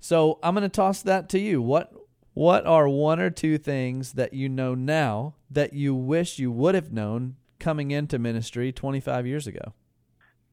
So 0.00 0.38
I'm 0.42 0.54
going 0.54 0.62
to 0.62 0.68
toss 0.68 1.02
that 1.02 1.28
to 1.30 1.38
you. 1.38 1.60
What 1.60 1.92
what 2.34 2.66
are 2.66 2.88
one 2.88 3.20
or 3.20 3.30
two 3.30 3.58
things 3.58 4.12
that 4.12 4.34
you 4.34 4.48
know 4.48 4.74
now 4.74 5.34
that 5.50 5.72
you 5.72 5.94
wish 5.94 6.38
you 6.38 6.50
would 6.50 6.74
have 6.74 6.92
known 6.92 7.36
coming 7.58 7.92
into 7.92 8.18
ministry 8.18 8.72
25 8.72 9.26
years 9.26 9.46
ago? 9.46 9.72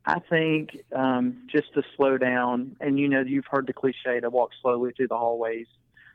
I 0.06 0.20
think 0.20 0.78
um, 0.96 1.48
just 1.52 1.74
to 1.74 1.84
slow 1.96 2.18
down, 2.18 2.76
and 2.80 3.00
you 3.00 3.08
know, 3.08 3.22
you've 3.22 3.46
heard 3.50 3.68
the 3.68 3.74
cliche 3.74 4.20
to 4.20 4.30
walk 4.30 4.52
slowly 4.62 4.92
through 4.96 5.10
the 5.10 5.18
hallways. 5.18 5.68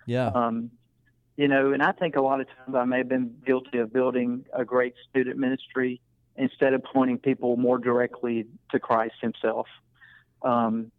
Yeah. 0.07 0.29
Um, 0.29 0.71
you 1.37 1.49
know, 1.49 1.73
and 1.73 1.83
I 1.83 1.93
think 1.93 2.17
a 2.17 2.23
lot 2.23 2.41
of 2.41 2.47
times 2.49 2.75
I 2.75 2.85
may 2.85 2.99
have 2.99 3.09
been 3.09 3.37
guilty 3.45 3.79
of 3.79 3.93
building 3.93 4.45
a 4.53 4.65
great 4.65 4.95
student 5.11 5.37
ministry 5.37 6.01
instead 6.37 6.73
of 6.75 6.83
pointing 6.83 7.19
people 7.19 7.57
more 7.57 7.79
directly 7.79 8.47
to 8.71 8.81
Christ 8.81 9.15
Himself. 9.21 9.67
Um, 10.43 10.91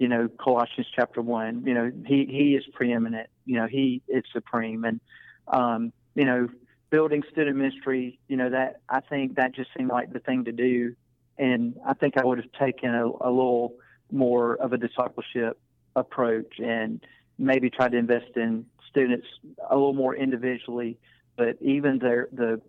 you 0.00 0.08
know, 0.08 0.28
Colossians 0.28 0.88
chapter 0.96 1.20
one. 1.20 1.62
You 1.66 1.74
know, 1.74 1.92
He 2.06 2.24
He 2.24 2.56
is 2.56 2.64
preeminent. 2.72 3.28
You 3.44 3.56
know, 3.56 3.66
He 3.66 4.02
is 4.08 4.24
supreme, 4.32 4.84
and 4.84 4.98
um, 5.46 5.92
you 6.14 6.24
know, 6.24 6.48
building 6.88 7.22
student 7.30 7.56
ministry. 7.56 8.18
You 8.26 8.38
know, 8.38 8.48
that 8.50 8.80
I 8.88 9.00
think 9.00 9.36
that 9.36 9.54
just 9.54 9.68
seemed 9.76 9.90
like 9.90 10.12
the 10.12 10.18
thing 10.18 10.46
to 10.46 10.52
do, 10.52 10.96
and 11.38 11.76
I 11.86 11.92
think 11.92 12.16
I 12.16 12.24
would 12.24 12.38
have 12.38 12.50
taken 12.58 12.94
a, 12.94 13.04
a 13.06 13.30
little 13.30 13.74
more 14.10 14.54
of 14.54 14.72
a 14.72 14.78
discipleship 14.78 15.60
approach 15.94 16.58
and 16.58 17.04
maybe 17.38 17.68
tried 17.68 17.92
to 17.92 17.98
invest 17.98 18.36
in 18.36 18.64
students 18.88 19.26
a 19.68 19.74
little 19.74 19.92
more 19.92 20.16
individually, 20.16 20.98
but 21.36 21.58
even 21.60 21.98
their 21.98 22.28
the 22.32 22.60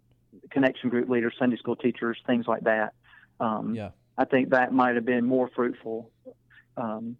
connection 0.49 0.89
group 0.89 1.07
leaders, 1.09 1.33
Sunday 1.39 1.55
school 1.55 1.77
teachers, 1.77 2.17
things 2.27 2.45
like 2.45 2.63
that. 2.65 2.93
Um, 3.39 3.73
Yeah. 3.73 3.91
I 4.17 4.25
think 4.25 4.49
that 4.49 4.73
might 4.73 4.95
have 4.95 5.05
been 5.05 5.25
more 5.25 5.49
fruitful, 5.55 6.11
um, 6.81 7.17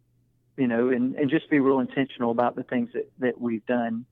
you 0.57 0.67
know, 0.67 0.89
and, 0.89 1.15
and 1.15 1.29
just 1.29 1.49
be 1.49 1.59
real 1.59 1.79
intentional 1.79 2.31
about 2.31 2.55
the 2.55 2.63
things 2.63 2.89
that, 2.93 3.09
that 3.19 3.39
we've 3.39 3.65
done, 3.65 4.05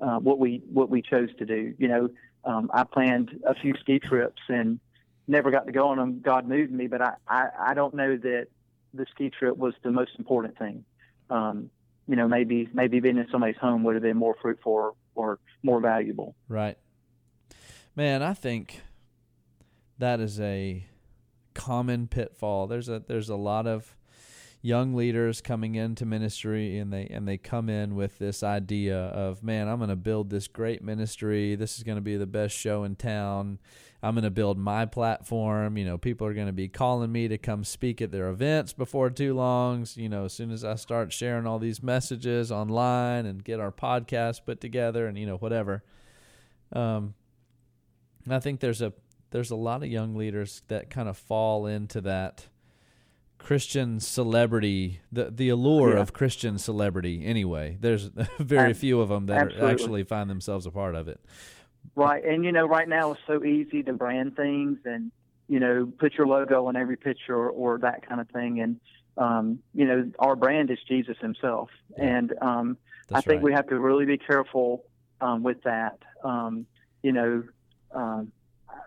uh, 0.00 0.18
what 0.18 0.38
we 0.38 0.62
what 0.72 0.90
we 0.90 1.02
chose 1.02 1.28
to 1.38 1.46
do. 1.46 1.74
You 1.78 1.88
know, 1.88 2.08
um, 2.44 2.70
I 2.72 2.84
planned 2.84 3.40
a 3.46 3.54
few 3.54 3.74
ski 3.80 3.98
trips 3.98 4.42
and 4.48 4.80
never 5.26 5.50
got 5.50 5.66
to 5.66 5.72
go 5.72 5.88
on 5.88 5.98
them. 5.98 6.20
God 6.20 6.48
moved 6.48 6.72
me, 6.72 6.86
but 6.86 7.00
I, 7.00 7.14
I, 7.28 7.48
I 7.68 7.74
don't 7.74 7.94
know 7.94 8.16
that 8.16 8.48
the 8.92 9.06
ski 9.14 9.30
trip 9.30 9.56
was 9.56 9.74
the 9.82 9.90
most 9.90 10.12
important 10.18 10.58
thing. 10.58 10.84
Um, 11.30 11.70
you 12.06 12.16
know, 12.16 12.28
maybe 12.28 12.68
maybe 12.72 13.00
being 13.00 13.16
in 13.16 13.26
somebody's 13.30 13.56
home 13.56 13.84
would 13.84 13.94
have 13.94 14.02
been 14.02 14.16
more 14.16 14.36
fruitful 14.40 14.72
or, 14.72 14.94
or 15.14 15.38
more 15.62 15.80
valuable. 15.80 16.34
Right. 16.48 16.76
Man, 17.96 18.22
I 18.22 18.34
think 18.34 18.82
that 19.98 20.20
is 20.20 20.40
a 20.40 20.84
common 21.54 22.08
pitfall. 22.08 22.66
There's 22.66 22.88
a 22.88 23.02
there's 23.06 23.28
a 23.28 23.36
lot 23.36 23.66
of 23.66 23.96
young 24.64 24.94
leaders 24.94 25.42
coming 25.42 25.74
into 25.74 26.06
ministry 26.06 26.78
and 26.78 26.90
they 26.90 27.06
and 27.08 27.28
they 27.28 27.36
come 27.36 27.68
in 27.68 27.94
with 27.94 28.16
this 28.16 28.42
idea 28.42 28.96
of, 28.96 29.42
man, 29.42 29.68
I'm 29.68 29.76
going 29.76 29.90
to 29.90 29.96
build 29.96 30.30
this 30.30 30.48
great 30.48 30.82
ministry. 30.82 31.54
This 31.54 31.76
is 31.76 31.82
going 31.82 31.96
to 31.96 32.02
be 32.02 32.16
the 32.16 32.26
best 32.26 32.56
show 32.56 32.82
in 32.82 32.96
town. 32.96 33.58
I'm 34.02 34.14
going 34.14 34.24
to 34.24 34.30
build 34.30 34.56
my 34.56 34.86
platform. 34.86 35.76
You 35.76 35.84
know, 35.84 35.98
people 35.98 36.26
are 36.26 36.32
going 36.32 36.46
to 36.46 36.52
be 36.54 36.68
calling 36.68 37.12
me 37.12 37.28
to 37.28 37.36
come 37.36 37.62
speak 37.62 38.00
at 38.00 38.10
their 38.10 38.30
events 38.30 38.72
before 38.72 39.10
too 39.10 39.34
long. 39.34 39.86
You 39.96 40.08
know, 40.08 40.24
as 40.24 40.32
soon 40.32 40.50
as 40.50 40.64
I 40.64 40.76
start 40.76 41.12
sharing 41.12 41.46
all 41.46 41.58
these 41.58 41.82
messages 41.82 42.50
online 42.50 43.26
and 43.26 43.44
get 43.44 43.60
our 43.60 43.70
podcast 43.70 44.46
put 44.46 44.62
together 44.62 45.06
and 45.06 45.18
you 45.18 45.26
know 45.26 45.36
whatever. 45.36 45.84
Um, 46.72 47.12
I 48.30 48.38
think 48.38 48.60
there's 48.60 48.80
a 48.80 48.94
there's 49.30 49.50
a 49.50 49.56
lot 49.56 49.82
of 49.82 49.90
young 49.90 50.16
leaders 50.16 50.62
that 50.68 50.88
kind 50.88 51.08
of 51.10 51.18
fall 51.18 51.66
into 51.66 52.00
that 52.00 52.46
Christian 53.44 54.00
celebrity, 54.00 55.00
the 55.12 55.30
the 55.30 55.50
allure 55.50 55.96
Yeah. 55.96 56.00
of 56.00 56.14
Christian 56.14 56.56
celebrity. 56.56 57.26
Anyway, 57.26 57.76
there's 57.78 58.06
very 58.38 58.72
few 58.72 59.02
of 59.02 59.10
them 59.10 59.26
that 59.26 59.52
are 59.58 59.66
actually 59.66 60.02
find 60.02 60.30
themselves 60.30 60.64
a 60.64 60.70
part 60.70 60.94
of 60.94 61.08
it. 61.08 61.20
Right, 61.94 62.24
and 62.24 62.42
you 62.42 62.52
know, 62.52 62.66
right 62.66 62.88
now 62.88 63.12
it's 63.12 63.20
so 63.26 63.44
easy 63.44 63.82
to 63.82 63.92
brand 63.92 64.34
things 64.34 64.78
and 64.86 65.12
you 65.46 65.60
know 65.60 65.92
put 65.98 66.14
your 66.14 66.26
logo 66.26 66.64
on 66.68 66.74
every 66.74 66.96
picture 66.96 67.36
or, 67.36 67.50
or 67.50 67.78
that 67.80 68.08
kind 68.08 68.18
of 68.18 68.30
thing. 68.30 68.60
And 68.60 68.80
um, 69.18 69.58
you 69.74 69.84
know, 69.84 70.10
our 70.18 70.36
brand 70.36 70.70
is 70.70 70.78
Jesus 70.88 71.18
Himself, 71.20 71.68
and 71.98 72.32
um, 72.40 72.78
I 73.12 73.20
think 73.20 73.42
right. 73.42 73.42
we 73.42 73.52
have 73.52 73.66
to 73.68 73.78
really 73.78 74.06
be 74.06 74.16
careful 74.16 74.84
um, 75.20 75.42
with 75.42 75.62
that. 75.64 75.98
Um, 76.24 76.64
you 77.02 77.12
know, 77.12 77.44
um, 77.92 78.32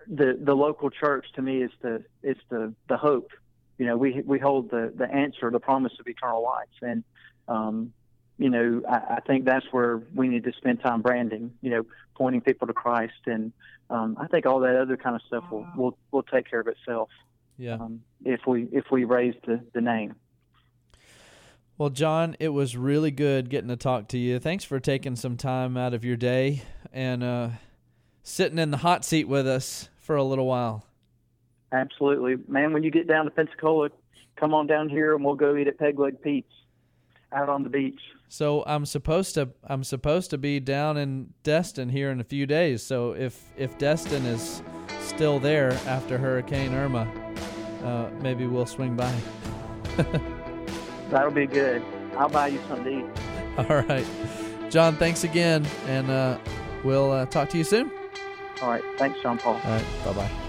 the 0.08 0.36
the 0.42 0.56
local 0.56 0.90
church 0.90 1.28
to 1.36 1.44
me 1.44 1.62
is 1.62 1.72
the 1.84 2.04
is 2.24 2.38
the 2.50 2.74
the 2.90 2.98
hope. 2.98 3.30
You 3.78 3.86
know, 3.86 3.98
we 3.98 4.22
we 4.26 4.40
hold 4.40 4.72
the 4.72 4.92
the 4.96 5.10
answer, 5.12 5.50
the 5.52 5.60
promise 5.60 5.94
of 6.00 6.08
eternal 6.08 6.44
life, 6.44 6.68
and 6.82 7.04
um, 7.48 7.94
you 8.38 8.50
know, 8.50 8.82
I, 8.90 9.16
I 9.16 9.20
think 9.22 9.46
that's 9.46 9.66
where 9.72 10.02
we 10.16 10.28
need 10.28 10.44
to 10.46 10.54
spend 10.54 10.82
time 10.82 11.02
branding. 11.02 11.52
You 11.62 11.70
know, 11.72 11.86
pointing 12.16 12.42
people 12.42 12.68
to 12.68 12.74
Christ, 12.74 13.22
and 13.26 13.54
um, 13.90 14.18
I 14.20 14.28
think 14.28 14.46
all 14.46 14.60
that 14.62 14.76
other 14.76 14.98
kind 14.98 15.16
of 15.16 15.22
stuff 15.28 15.44
will 15.52 15.68
will 15.76 15.98
will 16.12 16.24
take 16.24 16.50
care 16.50 16.60
of 16.60 16.68
itself 16.68 17.10
yeah. 17.58 17.76
um, 17.76 18.02
if 18.24 18.42
we 18.48 18.68
if 18.72 18.86
we 18.92 19.04
raise 19.04 19.36
the 19.46 19.62
the 19.74 19.82
name. 19.82 20.16
Well, 21.78 21.90
John, 21.90 22.36
it 22.40 22.50
was 22.50 22.76
really 22.76 23.12
good 23.12 23.50
getting 23.50 23.68
to 23.68 23.76
talk 23.76 24.08
to 24.10 24.18
you. 24.18 24.40
Thanks 24.40 24.64
for 24.64 24.80
taking 24.80 25.16
some 25.16 25.38
time 25.38 25.78
out 25.78 25.94
of 25.94 26.04
your 26.04 26.16
day 26.16 26.64
and 26.92 27.24
uh, 27.24 27.50
sitting 28.24 28.58
in 28.58 28.72
the 28.72 28.78
hot 28.78 29.06
seat 29.06 29.28
with 29.28 29.48
us 29.48 29.88
for 30.00 30.16
a 30.16 30.24
little 30.24 30.48
while. 30.48 30.87
Absolutely, 31.72 32.36
man. 32.48 32.74
When 32.74 32.84
you 32.84 32.92
get 32.92 33.08
down 33.08 33.26
to 33.26 33.32
Pensacola, 33.32 33.90
come 34.36 34.54
on 34.54 34.68
down 34.68 34.90
here 34.90 35.16
and 35.16 35.24
we'll 35.24 35.36
go 35.36 35.56
eat 35.56 35.68
at 35.68 35.78
Peg 35.78 36.00
Leg 36.00 36.22
Pete's 36.22 36.54
out 37.32 37.50
on 37.50 37.64
the 37.64 37.70
beach. 37.70 38.00
So 38.30 38.64
I'm 38.68 38.86
supposed 38.86 39.36
to 39.36 39.50
I'm 39.66 39.84
supposed 39.84 40.30
to 40.32 40.38
be 40.38 40.60
down 40.60 40.98
in 40.98 41.34
Destin 41.44 41.90
here 41.90 42.12
in 42.12 42.20
a 42.20 42.24
few 42.24 42.46
days. 42.46 42.84
So 42.84 43.14
if 43.14 43.42
if 43.58 43.78
Destin 43.78 44.26
is 44.26 44.62
still 45.02 45.40
there 45.40 45.74
after 45.88 46.18
Hurricane 46.18 46.74
Irma, 46.74 47.08
uh, 47.84 48.10
maybe 48.22 48.46
we'll 48.46 48.66
swing 48.66 48.96
by. 48.96 49.14
That'll 51.10 51.32
be 51.32 51.48
good. 51.48 51.84
I'll 52.18 52.30
buy 52.30 52.48
you 52.48 52.60
some 52.68 52.84
to 52.84 52.90
eat. 52.90 53.06
All 53.70 53.82
right, 53.84 54.06
John. 54.70 54.96
Thanks 54.98 55.24
again, 55.24 55.66
and 55.88 56.10
uh, 56.10 56.38
we'll 56.84 57.12
uh, 57.12 57.26
talk 57.28 57.50
to 57.50 57.58
you 57.58 57.64
soon. 57.64 57.92
All 58.62 58.70
right. 58.70 58.84
Thanks, 58.98 59.20
John 59.22 59.38
Paul. 59.38 59.60
All 59.64 59.72
right. 59.72 59.86
Bye 60.04 60.14
bye. 60.14 60.47